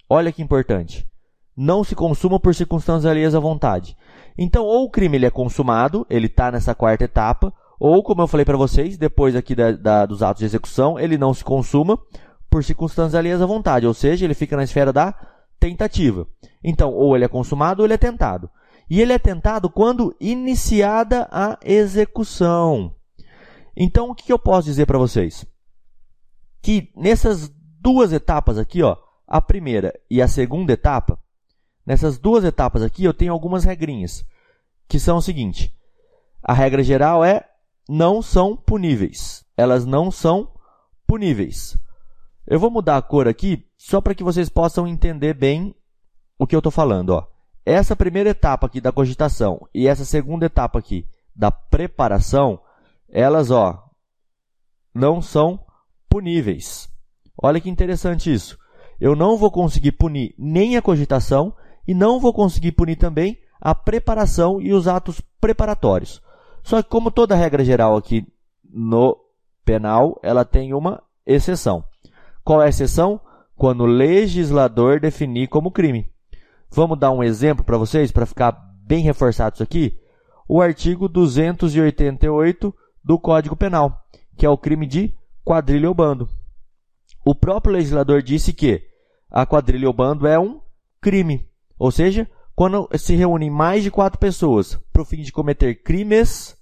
Olha 0.10 0.32
que 0.32 0.42
importante. 0.42 1.06
Não 1.56 1.84
se 1.84 1.96
consuma 1.96 2.40
por 2.40 2.56
circunstâncias 2.56 3.06
alheias 3.06 3.36
à 3.36 3.40
vontade. 3.40 3.98
Então, 4.38 4.64
ou 4.64 4.86
o 4.86 4.90
crime 4.90 5.18
ele 5.18 5.26
é 5.26 5.32
consumado, 5.32 6.06
ele 6.10 6.28
está 6.28 6.52
nessa 6.52 6.74
quarta 6.74 7.04
etapa, 7.04 7.54
ou, 7.80 8.02
como 8.04 8.22
eu 8.22 8.28
falei 8.28 8.46
para 8.46 8.58
vocês, 8.58 8.98
depois 8.98 9.36
aqui 9.36 9.54
da, 9.54 9.72
da, 9.74 10.06
dos 10.06 10.24
atos 10.24 10.40
de 10.40 10.46
execução, 10.46 10.98
ele 10.98 11.18
não 11.18 11.34
se 11.34 11.44
consuma 11.44 12.00
por 12.50 12.64
circunstâncias 12.64 13.16
alheias 13.16 13.42
à 13.42 13.46
vontade, 13.46 13.86
ou 13.86 13.94
seja, 13.94 14.24
ele 14.26 14.34
fica 14.34 14.56
na 14.56 14.64
esfera 14.64 14.94
da 14.94 15.14
tentativa. 15.66 16.28
Então, 16.64 16.94
ou 16.94 17.16
ele 17.16 17.26
é 17.26 17.28
consumado 17.28 17.82
ou 17.82 17.86
ele 17.86 17.94
é 17.94 17.98
tentado. 17.98 18.50
E 18.90 19.02
ele 19.02 19.14
é 19.14 19.20
tentado 19.20 19.70
quando 19.70 20.16
iniciada 20.20 21.28
a 21.32 21.58
execução. 21.64 22.94
Então, 23.76 24.10
o 24.10 24.16
que 24.16 24.32
eu 24.32 24.40
posso 24.40 24.66
dizer 24.66 24.86
para 24.86 24.98
vocês? 24.98 25.46
Que 26.62 26.92
nessas 26.96 27.52
duas 27.82 28.14
etapas 28.14 28.58
aqui, 28.58 28.84
ó, 28.84 28.96
a 29.28 29.42
primeira 29.42 29.94
e 30.10 30.22
a 30.22 30.28
segunda 30.28 30.74
etapa, 30.74 31.20
nessas 31.86 32.18
duas 32.18 32.44
etapas 32.44 32.84
aqui 32.84 33.04
eu 33.04 33.14
tenho 33.14 33.34
algumas 33.34 33.64
regrinhas, 33.64 34.24
que 34.88 35.00
são 35.00 35.18
o 35.18 35.22
seguinte: 35.22 35.76
a 36.42 36.54
regra 36.54 36.84
geral 36.84 37.24
é 37.24 37.44
não 37.90 38.22
são 38.22 38.56
puníveis. 38.56 39.44
Elas 39.58 39.86
não 39.86 40.12
são 40.12 40.52
puníveis. 41.08 41.78
Eu 42.48 42.60
vou 42.60 42.70
mudar 42.70 42.98
a 42.98 43.02
cor 43.02 43.28
aqui 43.28 43.66
só 43.78 44.00
para 44.00 44.14
que 44.14 44.24
vocês 44.24 44.50
possam 44.50 44.88
entender 44.88 45.34
bem 45.34 45.76
o 46.38 46.46
que 46.46 46.56
eu 46.56 46.60
estou 46.60 46.72
falando. 46.72 47.10
Ó. 47.10 47.28
Essa 47.66 47.96
primeira 47.96 48.30
etapa 48.30 48.68
aqui 48.68 48.80
da 48.80 48.92
cogitação 48.92 49.68
e 49.74 49.88
essa 49.88 50.06
segunda 50.06 50.46
etapa 50.46 50.78
aqui 50.78 51.08
da 51.36 51.52
preparação, 51.52 52.60
elas 53.10 53.50
ó, 53.50 53.90
não 54.94 55.22
são 55.22 55.60
puníveis. 56.08 56.88
Olha 57.42 57.60
que 57.60 57.70
interessante 57.70 58.32
isso. 58.32 58.58
Eu 59.00 59.16
não 59.16 59.38
vou 59.38 59.52
conseguir 59.52 59.94
punir 59.94 60.36
nem 60.38 60.78
a 60.78 60.82
cogitação 60.82 61.54
e 61.88 61.94
não 61.94 62.20
vou 62.20 62.32
conseguir 62.32 62.72
punir 62.74 62.96
também 62.96 63.38
a 63.60 63.74
preparação 63.74 64.62
e 64.62 64.72
os 64.72 64.88
atos 64.88 65.20
preparatórios. 65.42 66.22
Só 66.64 66.82
que 66.82 66.90
como 66.90 67.12
toda 67.12 67.36
regra 67.36 67.66
geral 67.66 67.98
aqui 67.98 68.26
no 68.64 69.18
penal, 69.66 70.20
ela 70.24 70.46
tem 70.46 70.74
uma 70.74 71.04
exceção. 71.26 71.84
Qual 72.46 72.62
é 72.62 72.68
a 72.68 72.70
exceção? 72.70 73.20
Quando 73.56 73.82
o 73.82 73.88
legislador 73.88 75.00
definir 75.00 75.48
como 75.48 75.72
crime. 75.72 76.12
Vamos 76.70 77.00
dar 77.00 77.10
um 77.10 77.24
exemplo 77.24 77.66
para 77.66 77.76
vocês, 77.76 78.12
para 78.12 78.28
ficar 78.28 78.52
bem 78.86 79.04
reforçado 79.04 79.56
isso 79.56 79.64
aqui? 79.64 80.00
O 80.48 80.62
artigo 80.62 81.10
288 81.10 82.72
do 83.04 83.18
Código 83.18 83.56
Penal, 83.56 84.00
que 84.38 84.46
é 84.46 84.50
o 84.50 84.60
crime 84.60 84.86
de 84.86 85.12
quadrilha 85.44 85.88
ou 85.90 85.96
bando. 85.96 86.30
O 87.26 87.34
próprio 87.34 87.74
legislador 87.74 88.22
disse 88.22 88.54
que 88.54 88.84
a 89.32 89.44
quadrilha 89.44 89.88
ou 89.88 89.94
bando 89.94 90.28
é 90.28 90.38
um 90.38 90.62
crime. 91.02 91.50
Ou 91.80 91.90
seja, 91.90 92.30
quando 92.56 92.88
se 92.96 93.16
reúnem 93.16 93.50
mais 93.50 93.82
de 93.82 93.90
quatro 93.90 94.20
pessoas 94.20 94.80
para 94.94 95.02
o 95.02 95.06
fim 95.06 95.24
de 95.24 95.32
cometer 95.32 95.82
crimes, 95.82 96.56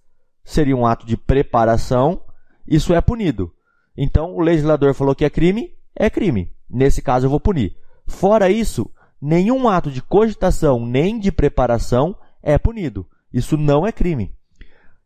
seria 0.45 0.77
um 0.77 0.85
ato 0.85 1.05
de 1.05 1.17
preparação, 1.17 2.23
isso 2.65 2.93
é 2.93 3.01
punido. 3.01 3.53
Então, 3.97 4.33
o 4.35 4.41
legislador 4.41 4.93
falou 4.93 5.15
que 5.15 5.25
é 5.25 5.29
crime, 5.29 5.73
é 5.95 6.09
crime. 6.09 6.51
Nesse 6.69 7.01
caso, 7.01 7.25
eu 7.25 7.29
vou 7.29 7.39
punir. 7.39 7.75
Fora 8.07 8.49
isso, 8.49 8.89
nenhum 9.21 9.69
ato 9.69 9.91
de 9.91 10.01
cogitação 10.01 10.85
nem 10.85 11.19
de 11.19 11.31
preparação 11.31 12.15
é 12.41 12.57
punido. 12.57 13.05
Isso 13.31 13.57
não 13.57 13.85
é 13.85 13.91
crime. 13.91 14.33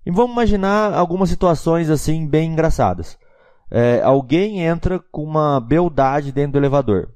E 0.06 0.12
vamos 0.12 0.32
imaginar 0.32 0.94
algumas 0.94 1.30
situações 1.30 1.90
assim 1.90 2.26
bem 2.26 2.52
engraçadas. 2.52 3.18
É, 3.70 4.02
alguém 4.02 4.62
entra 4.62 5.00
com 5.12 5.24
uma 5.24 5.60
beldade 5.60 6.32
dentro 6.32 6.54
do 6.54 6.60
elevador. 6.60 7.10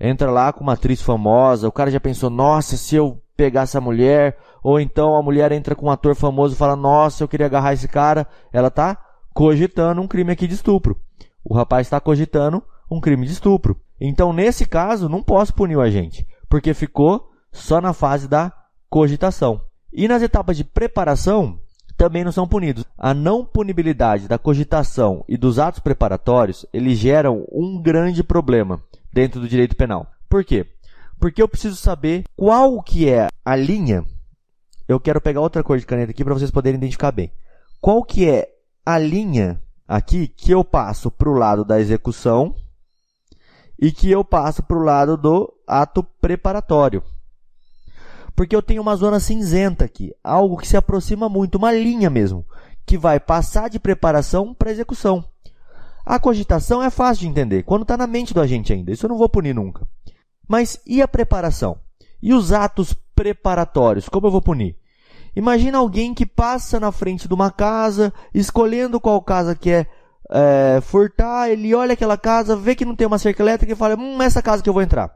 Entra 0.00 0.30
lá 0.30 0.52
com 0.52 0.62
uma 0.62 0.72
atriz 0.72 1.00
famosa, 1.02 1.68
o 1.68 1.72
cara 1.72 1.90
já 1.90 2.00
pensou, 2.00 2.30
nossa, 2.30 2.76
se 2.76 2.96
eu 2.96 3.22
pegar 3.36 3.62
essa 3.62 3.80
mulher, 3.80 4.36
ou 4.62 4.80
então 4.80 5.14
a 5.14 5.22
mulher 5.22 5.52
entra 5.52 5.74
com 5.74 5.86
um 5.86 5.90
ator 5.90 6.14
famoso 6.14 6.54
e 6.54 6.58
fala, 6.58 6.74
nossa, 6.74 7.22
eu 7.22 7.28
queria 7.28 7.46
agarrar 7.46 7.74
esse 7.74 7.86
cara, 7.86 8.26
ela 8.52 8.68
está 8.68 8.98
cogitando 9.34 10.00
um 10.00 10.08
crime 10.08 10.32
aqui 10.32 10.46
de 10.46 10.54
estupro. 10.54 11.00
O 11.44 11.54
rapaz 11.54 11.86
está 11.86 12.00
cogitando 12.00 12.62
um 12.90 13.00
crime 13.00 13.26
de 13.26 13.32
estupro. 13.32 13.80
Então, 14.00 14.32
nesse 14.32 14.66
caso, 14.66 15.08
não 15.08 15.22
posso 15.22 15.54
punir 15.54 15.76
o 15.76 15.80
agente, 15.80 16.26
porque 16.48 16.74
ficou 16.74 17.30
só 17.52 17.80
na 17.80 17.92
fase 17.92 18.28
da 18.28 18.52
cogitação. 18.88 19.60
E 19.92 20.08
nas 20.08 20.22
etapas 20.22 20.56
de 20.56 20.64
preparação, 20.64 21.58
também 21.96 22.24
não 22.24 22.32
são 22.32 22.48
punidos. 22.48 22.84
A 22.98 23.14
não 23.14 23.44
punibilidade 23.44 24.26
da 24.26 24.38
cogitação 24.38 25.24
e 25.28 25.36
dos 25.36 25.58
atos 25.58 25.80
preparatórios, 25.80 26.66
eles 26.72 26.98
geram 26.98 27.46
um 27.52 27.80
grande 27.80 28.22
problema 28.22 28.82
dentro 29.12 29.40
do 29.40 29.48
direito 29.48 29.76
penal. 29.76 30.06
Por 30.28 30.44
quê? 30.44 30.66
Porque 31.18 31.40
eu 31.40 31.48
preciso 31.48 31.76
saber 31.76 32.24
qual 32.36 32.82
que 32.82 33.08
é 33.08 33.28
a 33.44 33.54
linha. 33.54 34.04
Eu 34.88 34.98
quero 34.98 35.20
pegar 35.20 35.40
outra 35.40 35.62
cor 35.62 35.78
de 35.78 35.86
caneta 35.86 36.10
aqui 36.10 36.24
para 36.24 36.34
vocês 36.34 36.50
poderem 36.50 36.78
identificar 36.78 37.12
bem. 37.12 37.30
Qual 37.80 38.02
que 38.02 38.28
é 38.28 38.51
a 38.84 38.98
linha 38.98 39.60
aqui 39.86 40.26
que 40.26 40.50
eu 40.50 40.64
passo 40.64 41.10
para 41.10 41.28
o 41.28 41.34
lado 41.34 41.64
da 41.64 41.80
execução 41.80 42.54
e 43.80 43.90
que 43.90 44.10
eu 44.10 44.24
passo 44.24 44.62
para 44.62 44.76
o 44.76 44.82
lado 44.82 45.16
do 45.16 45.52
ato 45.66 46.02
preparatório. 46.20 47.02
Porque 48.34 48.56
eu 48.56 48.62
tenho 48.62 48.80
uma 48.80 48.96
zona 48.96 49.20
cinzenta 49.20 49.84
aqui, 49.84 50.12
algo 50.22 50.56
que 50.56 50.66
se 50.66 50.76
aproxima 50.76 51.28
muito, 51.28 51.56
uma 51.56 51.72
linha 51.72 52.08
mesmo, 52.08 52.46
que 52.86 52.96
vai 52.96 53.20
passar 53.20 53.68
de 53.68 53.78
preparação 53.78 54.54
para 54.54 54.70
execução. 54.70 55.24
A 56.04 56.18
cogitação 56.18 56.82
é 56.82 56.90
fácil 56.90 57.22
de 57.22 57.28
entender, 57.28 57.62
quando 57.62 57.82
está 57.82 57.96
na 57.96 58.06
mente 58.06 58.34
do 58.34 58.40
agente 58.40 58.72
ainda, 58.72 58.90
isso 58.90 59.06
eu 59.06 59.10
não 59.10 59.18
vou 59.18 59.28
punir 59.28 59.54
nunca. 59.54 59.86
Mas 60.48 60.80
e 60.86 61.00
a 61.00 61.06
preparação? 61.06 61.78
E 62.20 62.32
os 62.32 62.52
atos 62.52 62.94
preparatórios, 63.14 64.08
como 64.08 64.26
eu 64.26 64.30
vou 64.30 64.42
punir? 64.42 64.76
Imagina 65.34 65.78
alguém 65.78 66.12
que 66.12 66.26
passa 66.26 66.78
na 66.78 66.92
frente 66.92 67.26
de 67.26 67.34
uma 67.34 67.50
casa, 67.50 68.12
escolhendo 68.34 69.00
qual 69.00 69.20
casa 69.22 69.54
quer 69.54 69.88
é, 70.30 70.80
furtar, 70.82 71.50
ele 71.50 71.74
olha 71.74 71.94
aquela 71.94 72.16
casa, 72.16 72.56
vê 72.56 72.74
que 72.74 72.84
não 72.84 72.96
tem 72.96 73.06
uma 73.06 73.18
cerca 73.18 73.42
elétrica 73.42 73.72
e 73.72 73.76
fala, 73.76 73.96
hum, 73.96 74.20
essa 74.22 74.42
casa 74.42 74.62
que 74.62 74.68
eu 74.68 74.74
vou 74.74 74.82
entrar. 74.82 75.14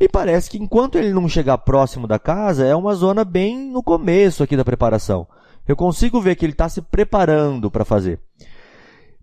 E 0.00 0.08
parece 0.08 0.48
que 0.48 0.58
enquanto 0.58 0.96
ele 0.96 1.12
não 1.12 1.28
chegar 1.28 1.58
próximo 1.58 2.06
da 2.06 2.18
casa, 2.18 2.64
é 2.64 2.74
uma 2.74 2.94
zona 2.94 3.24
bem 3.24 3.58
no 3.58 3.82
começo 3.82 4.42
aqui 4.42 4.56
da 4.56 4.64
preparação. 4.64 5.26
Eu 5.66 5.76
consigo 5.76 6.20
ver 6.20 6.36
que 6.36 6.44
ele 6.44 6.52
está 6.52 6.68
se 6.68 6.80
preparando 6.80 7.70
para 7.70 7.84
fazer. 7.84 8.20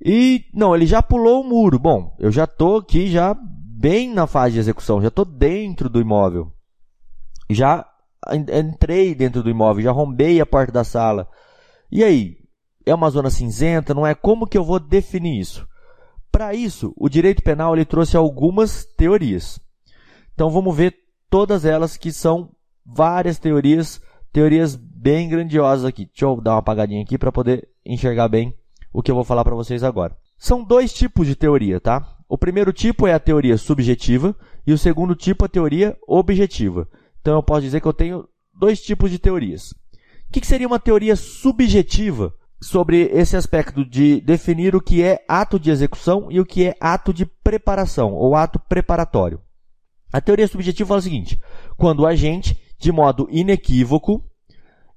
E, 0.03 0.45
não, 0.53 0.75
ele 0.75 0.85
já 0.85 1.01
pulou 1.01 1.41
o 1.41 1.47
muro. 1.47 1.79
Bom, 1.79 2.13
eu 2.19 2.31
já 2.31 2.43
estou 2.43 2.77
aqui 2.77 3.07
já 3.07 3.35
bem 3.39 4.13
na 4.13 4.27
fase 4.27 4.53
de 4.53 4.59
execução, 4.59 5.01
já 5.01 5.07
estou 5.07 5.25
dentro 5.25 5.89
do 5.89 6.01
imóvel. 6.01 6.51
Já 7.49 7.85
entrei 8.33 9.13
dentro 9.13 9.43
do 9.43 9.49
imóvel, 9.49 9.83
já 9.83 9.91
rombei 9.91 10.39
a 10.39 10.45
porta 10.45 10.71
da 10.71 10.83
sala. 10.83 11.27
E 11.91 12.03
aí, 12.03 12.37
é 12.85 12.93
uma 12.93 13.09
zona 13.09 13.29
cinzenta, 13.29 13.93
não 13.93 14.05
é? 14.05 14.13
Como 14.13 14.47
que 14.47 14.57
eu 14.57 14.63
vou 14.63 14.79
definir 14.79 15.39
isso? 15.39 15.67
Para 16.31 16.53
isso, 16.53 16.93
o 16.97 17.07
direito 17.07 17.41
penal 17.41 17.73
ele 17.73 17.85
trouxe 17.85 18.17
algumas 18.17 18.85
teorias. 18.85 19.59
Então 20.33 20.49
vamos 20.49 20.75
ver 20.75 20.93
todas 21.29 21.65
elas 21.65 21.95
que 21.95 22.11
são 22.11 22.51
várias 22.85 23.39
teorias, 23.39 24.01
teorias 24.31 24.75
bem 24.75 25.29
grandiosas 25.29 25.85
aqui. 25.85 26.05
Deixa 26.05 26.25
eu 26.25 26.41
dar 26.41 26.51
uma 26.51 26.59
apagadinha 26.59 27.01
aqui 27.01 27.17
para 27.17 27.31
poder 27.31 27.67
enxergar 27.85 28.27
bem 28.27 28.53
o 28.91 29.01
que 29.01 29.09
eu 29.09 29.15
vou 29.15 29.23
falar 29.23 29.43
para 29.43 29.55
vocês 29.55 29.83
agora. 29.83 30.15
São 30.37 30.63
dois 30.63 30.93
tipos 30.93 31.25
de 31.25 31.35
teoria, 31.35 31.79
tá? 31.79 32.17
O 32.27 32.37
primeiro 32.37 32.73
tipo 32.73 33.07
é 33.07 33.13
a 33.13 33.19
teoria 33.19 33.57
subjetiva 33.57 34.35
e 34.67 34.73
o 34.73 34.77
segundo 34.77 35.15
tipo 35.15 35.45
a 35.45 35.49
teoria 35.49 35.97
objetiva. 36.07 36.87
Então 37.25 37.33
eu 37.37 37.41
posso 37.41 37.61
dizer 37.61 37.81
que 37.81 37.87
eu 37.87 37.93
tenho 37.93 38.29
dois 38.53 38.79
tipos 38.79 39.09
de 39.09 39.17
teorias. 39.17 39.71
O 40.29 40.31
que, 40.31 40.45
seria 40.45 40.67
uma 40.67 40.77
teoria 40.77 41.15
subjetiva 41.15 42.31
sobre 42.61 43.09
esse 43.11 43.35
aspecto 43.35 43.83
de 43.83 44.21
definir 44.21 44.75
o 44.75 44.81
que 44.81 45.01
é 45.01 45.25
ato 45.27 45.59
de 45.59 45.71
execução 45.71 46.27
e 46.29 46.39
o 46.39 46.45
que 46.45 46.67
é 46.67 46.77
ato 46.79 47.11
de 47.11 47.25
preparação 47.25 48.13
ou 48.13 48.35
ato 48.35 48.59
preparatório? 48.59 49.41
A 50.13 50.21
teoria 50.21 50.47
subjetiva 50.47 50.87
fala 50.87 50.99
o 50.99 51.01
seguinte: 51.01 51.41
quando 51.75 52.01
o 52.01 52.05
agente, 52.05 52.61
de 52.77 52.91
modo 52.91 53.27
inequívoco, 53.31 54.23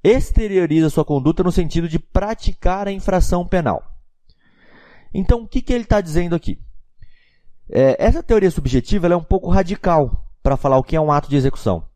exterioriza 0.04 0.90
sua 0.90 1.06
conduta 1.06 1.42
no 1.42 1.50
sentido 1.50 1.88
de 1.88 1.98
praticar 1.98 2.86
a 2.86 2.92
infração 2.92 3.46
penal. 3.46 3.82
Então, 5.14 5.44
o 5.44 5.48
que, 5.48 5.62
que 5.62 5.72
ele 5.72 5.84
está 5.84 6.02
dizendo 6.02 6.36
aqui? 6.36 6.60
É, 7.70 7.96
essa 7.98 8.22
teoria 8.22 8.50
subjetiva 8.50 9.06
é 9.06 9.16
um 9.16 9.24
pouco 9.24 9.48
radical 9.48 10.30
para 10.42 10.58
falar 10.58 10.76
o 10.76 10.84
que 10.84 10.94
é 10.94 11.00
um 11.00 11.10
ato 11.10 11.30
de 11.30 11.36
execução. 11.36 11.87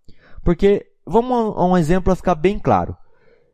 Porque, 0.42 0.86
vamos 1.06 1.56
a 1.56 1.64
um 1.64 1.76
exemplo 1.76 2.04
para 2.04 2.16
ficar 2.16 2.34
bem 2.34 2.58
claro. 2.58 2.96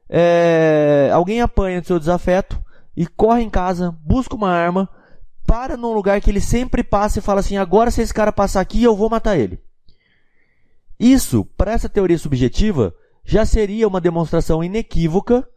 É, 0.08 1.10
alguém 1.12 1.40
apanha 1.40 1.80
do 1.80 1.86
seu 1.86 1.98
desafeto 1.98 2.58
e 2.96 3.06
corre 3.06 3.42
em 3.42 3.50
casa, 3.50 3.96
busca 4.02 4.34
uma 4.34 4.50
arma, 4.50 4.88
para 5.46 5.76
num 5.76 5.92
lugar 5.92 6.20
que 6.20 6.30
ele 6.30 6.40
sempre 6.40 6.82
passa 6.82 7.18
e 7.18 7.22
fala 7.22 7.40
assim: 7.40 7.56
agora 7.56 7.90
se 7.90 8.02
esse 8.02 8.12
cara 8.12 8.32
passar 8.32 8.60
aqui, 8.60 8.82
eu 8.82 8.96
vou 8.96 9.08
matar 9.08 9.38
ele. 9.38 9.58
Isso, 10.98 11.44
para 11.56 11.72
essa 11.72 11.88
teoria 11.88 12.18
subjetiva, 12.18 12.94
já 13.24 13.46
seria 13.46 13.86
uma 13.86 14.00
demonstração 14.00 14.64
inequívoca 14.64 15.48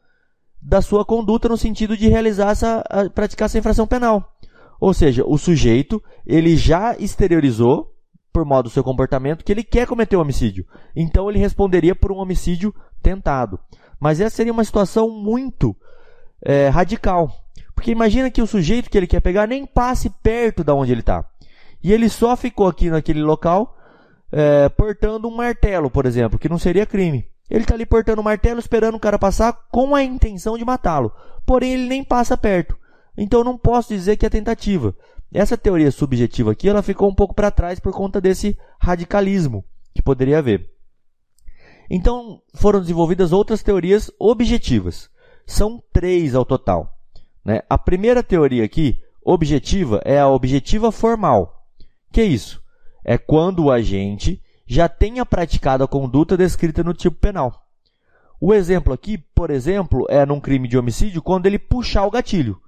da 0.61 0.81
sua 0.81 1.03
conduta 1.03 1.49
no 1.49 1.57
sentido 1.57 1.97
de 1.97 2.07
realizar 2.07 2.51
essa, 2.51 2.83
praticar 3.15 3.47
essa 3.47 3.57
infração 3.57 3.87
penal. 3.87 4.35
Ou 4.79 4.93
seja, 4.93 5.23
o 5.25 5.37
sujeito, 5.37 6.01
ele 6.25 6.55
já 6.55 6.95
exteriorizou, 6.97 7.90
por 8.31 8.45
modo 8.45 8.63
do 8.63 8.73
seu 8.73 8.83
comportamento, 8.83 9.43
que 9.43 9.51
ele 9.51 9.63
quer 9.63 9.87
cometer 9.87 10.15
o 10.15 10.21
homicídio. 10.21 10.65
Então 10.95 11.29
ele 11.29 11.39
responderia 11.39 11.95
por 11.95 12.11
um 12.11 12.17
homicídio 12.17 12.73
tentado. 13.01 13.59
Mas 13.99 14.19
essa 14.19 14.35
seria 14.35 14.53
uma 14.53 14.63
situação 14.63 15.09
muito 15.09 15.75
é, 16.41 16.69
radical. 16.69 17.31
Porque 17.75 17.91
imagina 17.91 18.31
que 18.31 18.41
o 18.41 18.47
sujeito 18.47 18.89
que 18.89 18.97
ele 18.97 19.07
quer 19.07 19.21
pegar 19.21 19.47
nem 19.47 19.65
passe 19.65 20.09
perto 20.09 20.63
da 20.63 20.73
onde 20.73 20.91
ele 20.91 21.01
está. 21.01 21.25
E 21.83 21.91
ele 21.91 22.09
só 22.09 22.35
ficou 22.35 22.67
aqui 22.67 22.89
naquele 22.89 23.21
local 23.21 23.75
é, 24.31 24.69
portando 24.69 25.27
um 25.27 25.35
martelo, 25.35 25.89
por 25.89 26.05
exemplo, 26.05 26.39
que 26.39 26.49
não 26.49 26.57
seria 26.57 26.85
crime. 26.85 27.27
Ele 27.49 27.63
está 27.63 27.73
ali 27.73 27.85
portando 27.85 28.19
o 28.19 28.21
um 28.21 28.25
martelo, 28.25 28.59
esperando 28.59 28.95
o 28.95 28.99
cara 28.99 29.19
passar 29.19 29.51
com 29.69 29.93
a 29.93 30.01
intenção 30.01 30.57
de 30.57 30.63
matá-lo. 30.63 31.11
Porém, 31.45 31.73
ele 31.73 31.87
nem 31.87 32.03
passa 32.03 32.37
perto. 32.37 32.77
Então, 33.17 33.43
não 33.43 33.57
posso 33.57 33.89
dizer 33.89 34.15
que 34.15 34.25
é 34.25 34.29
tentativa. 34.29 34.95
Essa 35.33 35.57
teoria 35.57 35.91
subjetiva 35.91 36.51
aqui, 36.51 36.67
ela 36.67 36.81
ficou 36.81 37.09
um 37.09 37.15
pouco 37.15 37.33
para 37.33 37.51
trás 37.51 37.79
por 37.79 37.93
conta 37.93 38.19
desse 38.19 38.57
radicalismo 38.79 39.63
que 39.93 40.01
poderia 40.01 40.39
haver. 40.39 40.69
Então, 41.89 42.41
foram 42.53 42.81
desenvolvidas 42.81 43.31
outras 43.31 43.63
teorias 43.63 44.11
objetivas. 44.19 45.09
São 45.45 45.81
três 45.91 46.35
ao 46.35 46.45
total. 46.45 46.97
Né? 47.43 47.61
A 47.69 47.77
primeira 47.77 48.23
teoria 48.23 48.63
aqui, 48.63 49.01
objetiva, 49.23 50.01
é 50.05 50.19
a 50.19 50.29
objetiva 50.29 50.91
formal. 50.91 51.65
Que 52.11 52.21
é 52.21 52.25
isso? 52.25 52.61
É 53.03 53.17
quando 53.17 53.65
o 53.65 53.71
agente 53.71 54.41
já 54.65 54.87
tenha 54.87 55.25
praticado 55.25 55.83
a 55.83 55.87
conduta 55.87 56.37
descrita 56.37 56.83
no 56.83 56.93
tipo 56.93 57.17
penal. 57.17 57.67
O 58.39 58.53
exemplo 58.53 58.93
aqui, 58.93 59.17
por 59.17 59.49
exemplo, 59.49 60.05
é 60.09 60.25
num 60.25 60.39
crime 60.39 60.67
de 60.67 60.77
homicídio 60.77 61.21
quando 61.21 61.45
ele 61.45 61.59
puxar 61.59 62.05
o 62.05 62.11
gatilho. 62.11 62.59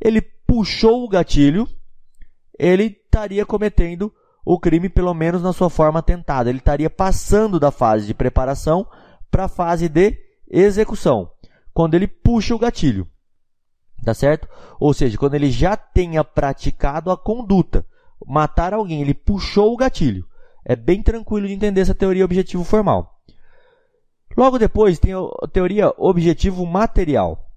Ele 0.00 0.20
puxou 0.20 1.04
o 1.04 1.08
gatilho, 1.08 1.68
ele 2.58 2.98
estaria 3.04 3.46
cometendo 3.46 4.12
o 4.44 4.58
crime, 4.58 4.88
pelo 4.88 5.12
menos 5.14 5.42
na 5.42 5.52
sua 5.52 5.70
forma 5.70 6.02
tentada. 6.02 6.48
Ele 6.48 6.58
estaria 6.58 6.90
passando 6.90 7.60
da 7.60 7.70
fase 7.70 8.06
de 8.06 8.14
preparação 8.14 8.86
para 9.30 9.44
a 9.44 9.48
fase 9.48 9.88
de 9.88 10.16
execução, 10.50 11.30
quando 11.72 11.94
ele 11.94 12.06
puxa 12.06 12.54
o 12.54 12.58
gatilho. 12.58 13.06
Tá 14.04 14.14
certo? 14.14 14.48
Ou 14.80 14.94
seja, 14.94 15.18
quando 15.18 15.34
ele 15.34 15.50
já 15.50 15.76
tenha 15.76 16.24
praticado 16.24 17.10
a 17.10 17.16
conduta. 17.16 17.84
Matar 18.26 18.72
alguém, 18.74 19.00
ele 19.00 19.14
puxou 19.14 19.72
o 19.72 19.76
gatilho. 19.76 20.26
É 20.64 20.74
bem 20.74 21.02
tranquilo 21.02 21.46
de 21.46 21.52
entender 21.52 21.80
essa 21.80 21.94
teoria 21.94 22.24
objetivo 22.24 22.64
formal. 22.64 23.20
Logo 24.36 24.58
depois 24.58 24.98
tem 24.98 25.12
a 25.14 25.48
teoria 25.52 25.92
objetivo 25.96 26.64
material. 26.64 27.50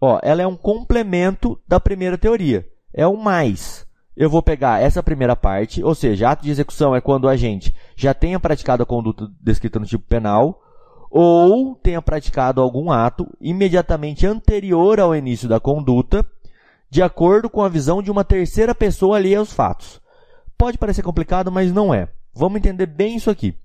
Ó, 0.00 0.18
ela 0.22 0.42
é 0.42 0.46
um 0.46 0.56
complemento 0.56 1.60
da 1.66 1.78
primeira 1.78 2.18
teoria. 2.18 2.68
É 2.92 3.06
o 3.06 3.16
mais. 3.16 3.83
Eu 4.16 4.30
vou 4.30 4.42
pegar 4.42 4.80
essa 4.80 5.02
primeira 5.02 5.34
parte, 5.34 5.82
ou 5.82 5.94
seja, 5.94 6.30
ato 6.30 6.44
de 6.44 6.50
execução 6.50 6.94
é 6.94 7.00
quando 7.00 7.24
o 7.24 7.28
agente 7.28 7.74
já 7.96 8.14
tenha 8.14 8.38
praticado 8.38 8.82
a 8.82 8.86
conduta 8.86 9.28
descrita 9.40 9.80
no 9.80 9.86
tipo 9.86 10.04
penal, 10.06 10.62
ou 11.10 11.74
tenha 11.76 12.00
praticado 12.00 12.60
algum 12.60 12.90
ato 12.90 13.26
imediatamente 13.40 14.26
anterior 14.26 15.00
ao 15.00 15.14
início 15.14 15.48
da 15.48 15.58
conduta, 15.58 16.24
de 16.88 17.02
acordo 17.02 17.50
com 17.50 17.62
a 17.62 17.68
visão 17.68 18.00
de 18.00 18.10
uma 18.10 18.24
terceira 18.24 18.74
pessoa 18.74 19.16
ali 19.16 19.34
aos 19.34 19.52
fatos. 19.52 20.00
Pode 20.56 20.78
parecer 20.78 21.02
complicado, 21.02 21.50
mas 21.50 21.72
não 21.72 21.92
é. 21.92 22.08
Vamos 22.32 22.58
entender 22.58 22.86
bem 22.86 23.16
isso 23.16 23.30
aqui. 23.30 23.56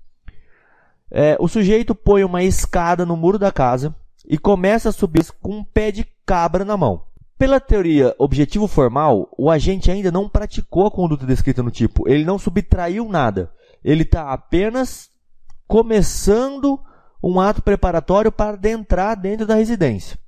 É, 1.10 1.36
o 1.40 1.48
sujeito 1.48 1.94
põe 1.94 2.24
uma 2.24 2.42
escada 2.42 3.06
no 3.06 3.16
muro 3.16 3.38
da 3.38 3.52
casa 3.52 3.94
e 4.26 4.38
começa 4.38 4.88
a 4.88 4.92
subir 4.92 5.26
com 5.40 5.58
um 5.58 5.64
pé 5.64 5.90
de 5.90 6.06
cabra 6.26 6.64
na 6.64 6.76
mão. 6.76 7.02
Pela 7.40 7.58
teoria 7.58 8.14
objetivo 8.18 8.66
formal, 8.66 9.26
o 9.38 9.50
agente 9.50 9.90
ainda 9.90 10.12
não 10.12 10.28
praticou 10.28 10.86
a 10.86 10.90
conduta 10.90 11.24
descrita 11.24 11.62
no 11.62 11.70
tipo, 11.70 12.06
ele 12.06 12.22
não 12.22 12.38
subtraiu 12.38 13.08
nada. 13.08 13.50
Ele 13.82 14.02
está 14.02 14.30
apenas 14.30 15.08
começando 15.66 16.78
um 17.24 17.40
ato 17.40 17.62
preparatório 17.62 18.30
para 18.30 18.50
adentrar 18.50 19.18
dentro 19.18 19.46
da 19.46 19.54
residência. 19.54 20.18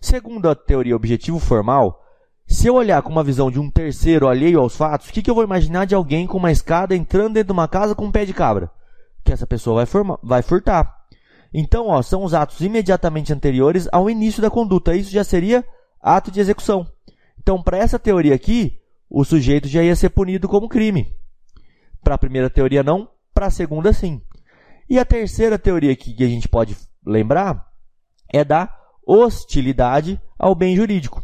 Segundo 0.00 0.48
a 0.48 0.54
teoria 0.54 0.94
objetivo 0.94 1.40
formal, 1.40 2.00
se 2.46 2.68
eu 2.68 2.76
olhar 2.76 3.02
com 3.02 3.10
uma 3.10 3.24
visão 3.24 3.50
de 3.50 3.58
um 3.58 3.68
terceiro 3.68 4.28
alheio 4.28 4.60
aos 4.60 4.76
fatos, 4.76 5.08
o 5.08 5.12
que, 5.12 5.22
que 5.22 5.28
eu 5.30 5.34
vou 5.34 5.42
imaginar 5.42 5.86
de 5.86 5.96
alguém 5.96 6.24
com 6.28 6.38
uma 6.38 6.52
escada 6.52 6.94
entrando 6.94 7.34
dentro 7.34 7.48
de 7.48 7.52
uma 7.52 7.66
casa 7.66 7.96
com 7.96 8.04
um 8.04 8.12
pé 8.12 8.24
de 8.24 8.32
cabra? 8.32 8.70
Que 9.24 9.32
essa 9.32 9.44
pessoa 9.44 9.84
vai, 9.84 10.16
vai 10.22 10.42
furtar. 10.42 10.88
Então, 11.52 11.88
ó, 11.88 12.00
são 12.00 12.22
os 12.22 12.32
atos 12.32 12.60
imediatamente 12.60 13.32
anteriores 13.32 13.88
ao 13.90 14.08
início 14.08 14.40
da 14.40 14.48
conduta. 14.48 14.94
Isso 14.94 15.10
já 15.10 15.24
seria 15.24 15.64
ato 16.02 16.30
de 16.30 16.40
execução. 16.40 16.86
Então, 17.38 17.62
para 17.62 17.78
essa 17.78 17.98
teoria 17.98 18.34
aqui, 18.34 18.78
o 19.08 19.24
sujeito 19.24 19.68
já 19.68 19.82
ia 19.82 19.94
ser 19.94 20.10
punido 20.10 20.48
como 20.48 20.68
crime. 20.68 21.14
Para 22.02 22.16
a 22.16 22.18
primeira 22.18 22.50
teoria, 22.50 22.82
não. 22.82 23.08
Para 23.32 23.46
a 23.46 23.50
segunda, 23.50 23.92
sim. 23.92 24.20
E 24.88 24.98
a 24.98 25.04
terceira 25.04 25.58
teoria 25.58 25.94
que 25.94 26.22
a 26.22 26.28
gente 26.28 26.48
pode 26.48 26.76
lembrar 27.06 27.66
é 28.32 28.44
da 28.44 28.74
hostilidade 29.06 30.20
ao 30.38 30.54
bem 30.54 30.74
jurídico. 30.74 31.22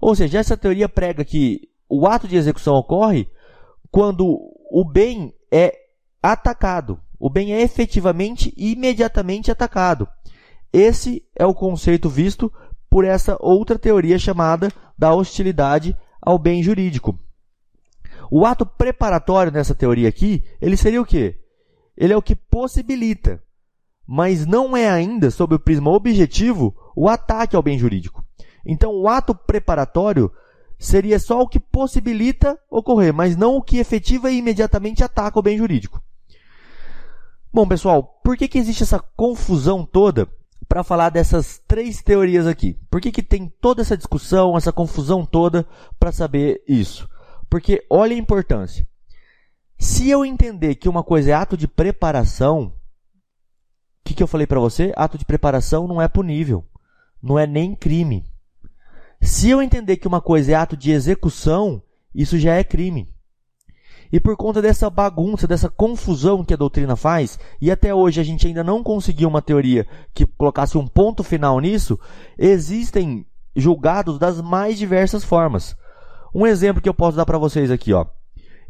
Ou 0.00 0.14
seja, 0.14 0.38
essa 0.38 0.56
teoria 0.56 0.88
prega 0.88 1.24
que 1.24 1.68
o 1.88 2.06
ato 2.06 2.28
de 2.28 2.36
execução 2.36 2.74
ocorre 2.74 3.28
quando 3.90 4.26
o 4.70 4.84
bem 4.84 5.34
é 5.50 5.74
atacado. 6.22 7.00
O 7.18 7.28
bem 7.28 7.52
é 7.52 7.62
efetivamente 7.62 8.52
e 8.56 8.72
imediatamente 8.72 9.50
atacado. 9.50 10.08
Esse 10.72 11.24
é 11.34 11.46
o 11.46 11.54
conceito 11.54 12.08
visto 12.08 12.52
por 12.90 13.04
essa 13.04 13.36
outra 13.40 13.78
teoria 13.78 14.18
chamada 14.18 14.72
da 14.96 15.12
hostilidade 15.14 15.96
ao 16.20 16.38
bem 16.38 16.62
jurídico. 16.62 17.18
O 18.30 18.44
ato 18.44 18.66
preparatório 18.66 19.52
nessa 19.52 19.74
teoria 19.74 20.08
aqui, 20.08 20.44
ele 20.60 20.76
seria 20.76 21.00
o 21.00 21.06
quê? 21.06 21.38
Ele 21.96 22.12
é 22.12 22.16
o 22.16 22.22
que 22.22 22.36
possibilita, 22.36 23.42
mas 24.06 24.46
não 24.46 24.76
é 24.76 24.88
ainda, 24.88 25.30
sob 25.30 25.54
o 25.54 25.58
prisma 25.58 25.90
objetivo, 25.90 26.74
o 26.94 27.08
ataque 27.08 27.56
ao 27.56 27.62
bem 27.62 27.78
jurídico. 27.78 28.24
Então, 28.64 28.92
o 28.92 29.08
ato 29.08 29.34
preparatório 29.34 30.30
seria 30.78 31.18
só 31.18 31.40
o 31.40 31.48
que 31.48 31.58
possibilita 31.58 32.58
ocorrer, 32.70 33.12
mas 33.12 33.36
não 33.36 33.56
o 33.56 33.62
que 33.62 33.78
efetiva 33.78 34.30
e 34.30 34.38
imediatamente 34.38 35.02
ataca 35.02 35.38
o 35.38 35.42
bem 35.42 35.58
jurídico. 35.58 36.02
Bom, 37.52 37.66
pessoal, 37.66 38.20
por 38.22 38.36
que, 38.36 38.46
que 38.46 38.58
existe 38.58 38.82
essa 38.82 39.00
confusão 39.16 39.84
toda 39.84 40.28
para 40.68 40.84
falar 40.84 41.08
dessas 41.08 41.60
três 41.66 42.02
teorias 42.02 42.46
aqui? 42.46 42.78
Por 42.90 43.00
que, 43.00 43.10
que 43.10 43.22
tem 43.22 43.48
toda 43.60 43.80
essa 43.80 43.96
discussão, 43.96 44.56
essa 44.56 44.72
confusão 44.72 45.24
toda 45.24 45.66
para 45.98 46.12
saber 46.12 46.62
isso? 46.68 47.08
Porque 47.48 47.84
olha 47.88 48.14
a 48.14 48.18
importância. 48.18 48.86
Se 49.78 50.10
eu 50.10 50.24
entender 50.24 50.74
que 50.74 50.88
uma 50.88 51.02
coisa 51.02 51.30
é 51.30 51.34
ato 51.34 51.56
de 51.56 51.66
preparação, 51.66 52.64
o 52.64 52.72
que, 54.04 54.14
que 54.14 54.22
eu 54.22 54.26
falei 54.26 54.46
para 54.46 54.60
você? 54.60 54.92
Ato 54.96 55.16
de 55.16 55.24
preparação 55.24 55.88
não 55.88 56.02
é 56.02 56.08
punível, 56.08 56.64
não 57.22 57.38
é 57.38 57.46
nem 57.46 57.74
crime. 57.74 58.24
Se 59.20 59.48
eu 59.48 59.62
entender 59.62 59.96
que 59.96 60.08
uma 60.08 60.20
coisa 60.20 60.52
é 60.52 60.54
ato 60.54 60.76
de 60.76 60.90
execução, 60.90 61.82
isso 62.14 62.38
já 62.38 62.54
é 62.54 62.62
crime. 62.62 63.08
E 64.12 64.18
por 64.18 64.36
conta 64.36 64.62
dessa 64.62 64.88
bagunça, 64.88 65.46
dessa 65.46 65.68
confusão 65.68 66.44
que 66.44 66.54
a 66.54 66.56
doutrina 66.56 66.96
faz, 66.96 67.38
e 67.60 67.70
até 67.70 67.94
hoje 67.94 68.20
a 68.20 68.24
gente 68.24 68.46
ainda 68.46 68.64
não 68.64 68.82
conseguiu 68.82 69.28
uma 69.28 69.42
teoria 69.42 69.86
que 70.14 70.26
colocasse 70.26 70.78
um 70.78 70.86
ponto 70.86 71.22
final 71.22 71.60
nisso, 71.60 71.98
existem 72.38 73.26
julgados 73.54 74.18
das 74.18 74.40
mais 74.40 74.78
diversas 74.78 75.24
formas. 75.24 75.76
Um 76.34 76.46
exemplo 76.46 76.80
que 76.80 76.88
eu 76.88 76.94
posso 76.94 77.16
dar 77.16 77.26
para 77.26 77.38
vocês 77.38 77.70
aqui, 77.70 77.92
ó. 77.92 78.06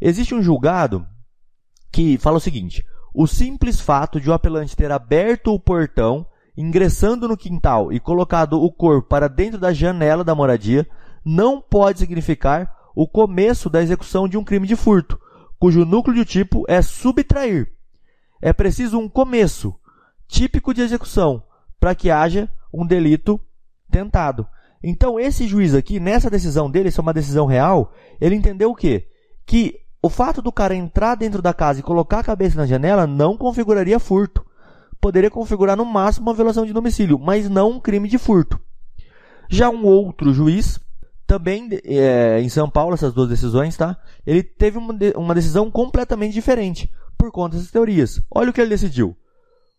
Existe 0.01 0.33
um 0.33 0.41
julgado 0.41 1.05
que 1.91 2.17
fala 2.17 2.37
o 2.37 2.41
seguinte: 2.41 2.85
o 3.13 3.27
simples 3.27 3.79
fato 3.79 4.19
de 4.19 4.29
o 4.29 4.33
apelante 4.33 4.75
ter 4.75 4.91
aberto 4.91 5.53
o 5.53 5.59
portão, 5.59 6.25
ingressando 6.57 7.27
no 7.27 7.37
quintal 7.37 7.91
e 7.91 7.99
colocado 7.99 8.61
o 8.61 8.71
corpo 8.71 9.07
para 9.07 9.27
dentro 9.27 9.59
da 9.59 9.73
janela 9.73 10.23
da 10.23 10.35
moradia 10.35 10.87
não 11.23 11.61
pode 11.61 11.99
significar 11.99 12.73
o 12.95 13.07
começo 13.07 13.69
da 13.69 13.81
execução 13.81 14.27
de 14.27 14.37
um 14.37 14.43
crime 14.43 14.67
de 14.67 14.75
furto, 14.75 15.19
cujo 15.59 15.85
núcleo 15.85 16.15
de 16.15 16.25
tipo 16.25 16.63
é 16.67 16.81
subtrair. 16.81 17.71
É 18.41 18.53
preciso 18.53 18.97
um 18.97 19.09
começo 19.09 19.75
típico 20.27 20.73
de 20.73 20.81
execução 20.81 21.43
para 21.79 21.93
que 21.93 22.09
haja 22.09 22.49
um 22.73 22.85
delito 22.85 23.39
tentado. 23.91 24.47
Então, 24.81 25.19
esse 25.19 25.45
juiz 25.45 25.73
aqui, 25.73 25.99
nessa 25.99 26.29
decisão 26.29 26.71
dele, 26.71 26.89
isso 26.89 27.01
é 27.01 27.03
uma 27.03 27.13
decisão 27.13 27.45
real, 27.45 27.93
ele 28.21 28.35
entendeu 28.35 28.71
o 28.71 28.75
quê? 28.75 29.07
Que 29.45 29.75
o 30.01 30.09
fato 30.09 30.41
do 30.41 30.51
cara 30.51 30.73
entrar 30.73 31.15
dentro 31.15 31.41
da 31.41 31.53
casa 31.53 31.79
e 31.79 31.83
colocar 31.83 32.19
a 32.19 32.23
cabeça 32.23 32.57
na 32.57 32.65
janela 32.65 33.05
não 33.05 33.35
configuraria 33.35 33.99
furto. 33.99 34.45
Poderia 35.01 35.29
configurar 35.29 35.75
no 35.75 35.83
máximo 35.83 36.27
uma 36.27 36.33
violação 36.33 36.65
de 36.65 36.71
domicílio, 36.71 37.19
mas 37.19 37.49
não 37.49 37.71
um 37.71 37.79
crime 37.79 38.07
de 38.07 38.17
furto. 38.17 38.59
Já 39.49 39.69
um 39.69 39.85
outro 39.85 40.33
juiz, 40.33 40.79
também 41.29 41.69
é, 41.85 42.41
em 42.41 42.49
São 42.49 42.67
Paulo, 42.67 42.95
essas 42.95 43.13
duas 43.13 43.29
decisões, 43.29 43.77
tá? 43.77 43.95
Ele 44.25 44.41
teve 44.41 44.79
uma, 44.79 44.95
uma 45.15 45.35
decisão 45.35 45.69
completamente 45.69 46.33
diferente 46.33 46.91
por 47.15 47.31
conta 47.31 47.55
dessas 47.55 47.69
teorias. 47.69 48.19
Olha 48.31 48.49
o 48.49 48.53
que 48.53 48.59
ele 48.59 48.71
decidiu. 48.71 49.15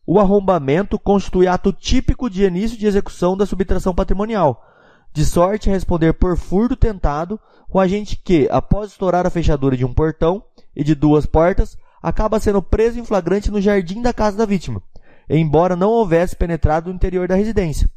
O 0.07 0.21
arrombamento 0.21 0.97
constitui 0.97 1.49
ato 1.49 1.73
típico 1.73 2.31
de 2.31 2.45
início 2.45 2.79
de 2.79 2.87
execução 2.87 3.37
da 3.37 3.45
subtração 3.45 3.93
patrimonial, 3.93 4.65
de 5.13 5.25
sorte 5.25 5.69
a 5.69 5.73
responder 5.73 6.13
por 6.13 6.37
furto 6.37 6.77
tentado 6.77 7.39
o 7.69 7.81
agente 7.81 8.17
que, 8.17 8.49
após 8.49 8.93
estourar 8.93 9.27
a 9.27 9.31
fechadura 9.31 9.77
de 9.77 9.85
um 9.85 9.93
portão 9.93 10.45
e 10.75 10.85
de 10.85 10.95
duas 10.95 11.27
portas, 11.27 11.77
acaba 12.01 12.39
sendo 12.39 12.63
preso 12.63 13.01
em 13.01 13.05
flagrante 13.05 13.51
no 13.51 13.61
jardim 13.61 14.01
da 14.01 14.13
casa 14.13 14.37
da 14.37 14.47
vítima, 14.47 14.81
embora 15.29 15.75
não 15.75 15.91
houvesse 15.91 16.37
penetrado 16.37 16.91
no 16.91 16.95
interior 16.95 17.27
da 17.27 17.35
residência. 17.35 17.91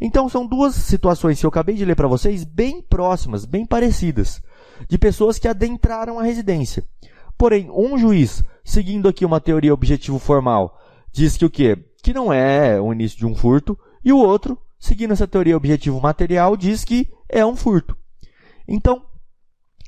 Então 0.00 0.28
são 0.28 0.46
duas 0.46 0.74
situações 0.74 1.40
que 1.40 1.46
eu 1.46 1.48
acabei 1.48 1.74
de 1.74 1.84
ler 1.84 1.96
para 1.96 2.08
vocês 2.08 2.44
bem 2.44 2.82
próximas, 2.82 3.44
bem 3.44 3.64
parecidas, 3.64 4.42
de 4.88 4.98
pessoas 4.98 5.38
que 5.38 5.48
adentraram 5.48 6.18
a 6.18 6.22
residência. 6.22 6.84
Porém, 7.38 7.70
um 7.70 7.98
juiz, 7.98 8.42
seguindo 8.64 9.08
aqui 9.08 9.24
uma 9.24 9.40
teoria 9.40 9.74
objetivo 9.74 10.18
formal, 10.18 10.78
diz 11.12 11.36
que 11.36 11.44
o 11.44 11.50
quê? 11.50 11.78
Que 12.02 12.14
não 12.14 12.32
é 12.32 12.80
o 12.80 12.92
início 12.92 13.18
de 13.18 13.26
um 13.26 13.34
furto, 13.34 13.78
e 14.04 14.12
o 14.12 14.18
outro, 14.18 14.58
seguindo 14.78 15.12
essa 15.12 15.26
teoria 15.26 15.56
objetivo 15.56 16.00
material, 16.00 16.56
diz 16.56 16.84
que 16.84 17.08
é 17.28 17.44
um 17.44 17.56
furto. 17.56 17.96
Então, 18.66 19.02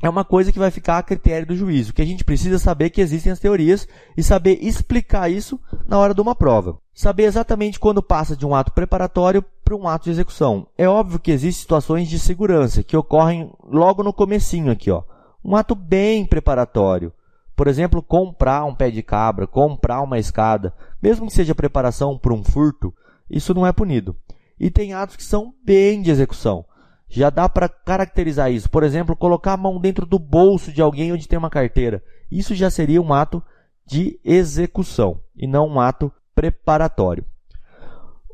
é 0.03 0.09
uma 0.09 0.25
coisa 0.25 0.53
que 0.53 0.59
vai 0.59 0.71
ficar 0.71 0.99
a 0.99 1.03
critério 1.03 1.47
do 1.47 1.57
juízo, 1.57 1.93
que 1.93 2.03
a 2.03 2.05
gente 2.05 2.25
precisa 2.25 2.59
saber 2.59 2.91
que 2.91 3.01
existem 3.01 3.33
as 3.33 3.41
teorias 3.41 3.89
e 4.17 4.23
saber 4.23 4.59
explicar 4.61 5.29
isso 5.29 5.59
na 5.87 5.99
hora 5.99 6.15
de 6.15 6.21
uma 6.21 6.37
prova. 6.37 6.79
Saber 6.95 7.25
exatamente 7.25 7.81
quando 7.81 8.03
passa 8.03 8.37
de 8.37 8.47
um 8.47 8.55
ato 8.55 8.73
preparatório 8.73 9.45
para 9.69 9.77
um 9.77 9.87
ato 9.87 10.05
de 10.05 10.13
execução. 10.13 10.67
É 10.79 10.89
óbvio 10.89 11.19
que 11.19 11.31
existem 11.31 11.61
situações 11.61 12.09
de 12.09 12.19
segurança 12.19 12.83
que 12.83 12.97
ocorrem 12.97 13.53
logo 13.63 14.03
no 14.03 14.15
comecinho 14.15 14.73
aqui, 14.73 14.91
ó. 14.91 15.03
Um 15.45 15.55
ato 15.55 15.75
bem 15.75 16.25
preparatório. 16.25 17.13
Por 17.55 17.69
exemplo, 17.69 18.03
comprar 18.03 18.65
um 18.65 18.75
pé 18.75 18.91
de 18.91 19.03
cabra, 19.03 19.47
comprar 19.47 20.01
uma 20.01 20.19
escada, 20.19 20.73
mesmo 21.03 21.27
que 21.27 21.35
seja 21.35 21.55
preparação 21.55 22.17
para 22.17 22.33
um 22.33 22.43
furto, 22.43 22.95
isso 23.29 23.53
não 23.53 23.67
é 23.67 23.71
punido. 23.71 24.17
E 24.59 24.71
tem 24.71 24.95
atos 24.95 25.17
que 25.17 25.23
são 25.23 25.53
bem 25.63 26.01
de 26.01 26.11
execução. 26.11 26.65
Já 27.07 27.29
dá 27.29 27.47
para 27.47 27.69
caracterizar 27.69 28.51
isso. 28.51 28.71
Por 28.71 28.83
exemplo, 28.83 29.15
colocar 29.15 29.53
a 29.53 29.59
mão 29.59 29.79
dentro 29.79 30.07
do 30.07 30.19
bolso 30.19 30.73
de 30.73 30.81
alguém 30.81 31.13
onde 31.13 31.29
tem 31.29 31.39
uma 31.39 31.51
carteira. 31.51 32.03
Isso 32.31 32.55
já 32.55 32.71
seria 32.71 33.03
um 33.03 33.13
ato 33.13 33.43
de 33.85 34.19
execução 34.25 35.21
e 35.37 35.47
não 35.47 35.69
um 35.69 35.79
ato 35.79 36.11
preparatório. 36.35 37.23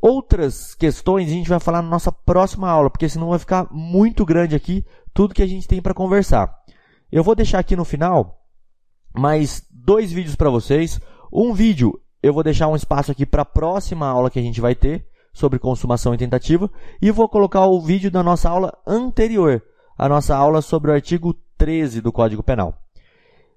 Outras 0.07 0.75
questões 0.75 1.27
a 1.27 1.31
gente 1.31 1.49
vai 1.49 1.59
falar 1.59 1.81
na 1.81 1.89
nossa 1.89 2.11
próxima 2.11 2.69
aula, 2.69 2.91
porque 2.91 3.09
senão 3.09 3.29
vai 3.29 3.39
ficar 3.39 3.67
muito 3.71 4.23
grande 4.23 4.55
aqui 4.55 4.85
tudo 5.11 5.33
que 5.33 5.41
a 5.41 5.47
gente 5.47 5.67
tem 5.67 5.81
para 5.81 5.95
conversar. 5.95 6.55
Eu 7.11 7.23
vou 7.23 7.33
deixar 7.33 7.57
aqui 7.57 7.75
no 7.75 7.83
final 7.83 8.45
mais 9.17 9.65
dois 9.71 10.11
vídeos 10.11 10.35
para 10.35 10.51
vocês. 10.51 11.01
Um 11.33 11.55
vídeo 11.55 11.99
eu 12.21 12.31
vou 12.31 12.43
deixar 12.43 12.67
um 12.67 12.75
espaço 12.75 13.11
aqui 13.11 13.25
para 13.25 13.41
a 13.41 13.45
próxima 13.45 14.05
aula 14.05 14.29
que 14.29 14.37
a 14.37 14.43
gente 14.43 14.61
vai 14.61 14.75
ter 14.75 15.07
sobre 15.33 15.57
consumação 15.57 16.13
e 16.13 16.19
tentativa 16.19 16.69
e 17.01 17.09
vou 17.09 17.27
colocar 17.27 17.65
o 17.65 17.81
vídeo 17.81 18.11
da 18.11 18.21
nossa 18.21 18.47
aula 18.47 18.77
anterior, 18.85 19.59
a 19.97 20.07
nossa 20.07 20.35
aula 20.35 20.61
sobre 20.61 20.91
o 20.91 20.93
artigo 20.93 21.33
13 21.57 21.99
do 21.99 22.11
Código 22.11 22.43
Penal. 22.43 22.79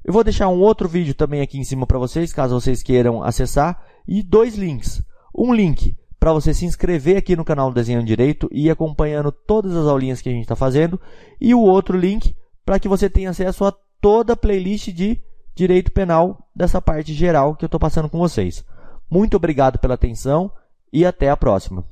Eu 0.02 0.14
vou 0.14 0.24
deixar 0.24 0.48
um 0.48 0.60
outro 0.60 0.88
vídeo 0.88 1.12
também 1.12 1.42
aqui 1.42 1.58
em 1.58 1.64
cima 1.64 1.86
para 1.86 1.98
vocês, 1.98 2.32
caso 2.32 2.58
vocês 2.58 2.82
queiram 2.82 3.22
acessar, 3.22 3.84
e 4.08 4.22
dois 4.22 4.56
links. 4.56 5.02
Um 5.36 5.52
link 5.52 5.94
para 6.18 6.32
você 6.32 6.52
se 6.52 6.64
inscrever 6.64 7.16
aqui 7.16 7.36
no 7.36 7.44
canal 7.44 7.70
do 7.70 7.74
Desenho 7.74 8.02
Direito 8.02 8.48
e 8.50 8.66
ir 8.66 8.70
acompanhando 8.70 9.30
todas 9.30 9.74
as 9.74 9.86
aulinhas 9.86 10.20
que 10.20 10.28
a 10.28 10.32
gente 10.32 10.42
está 10.42 10.56
fazendo, 10.56 11.00
e 11.40 11.54
o 11.54 11.60
outro 11.60 11.96
link 11.96 12.34
para 12.64 12.78
que 12.78 12.88
você 12.88 13.08
tenha 13.08 13.30
acesso 13.30 13.64
a 13.64 13.72
toda 14.00 14.32
a 14.32 14.36
playlist 14.36 14.88
de 14.88 15.20
direito 15.54 15.90
penal 15.90 16.48
dessa 16.54 16.80
parte 16.80 17.12
geral 17.12 17.56
que 17.56 17.64
eu 17.64 17.68
estou 17.68 17.80
passando 17.80 18.08
com 18.08 18.18
vocês. 18.18 18.64
Muito 19.10 19.36
obrigado 19.36 19.78
pela 19.78 19.94
atenção 19.94 20.50
e 20.92 21.04
até 21.04 21.30
a 21.30 21.36
próxima. 21.36 21.84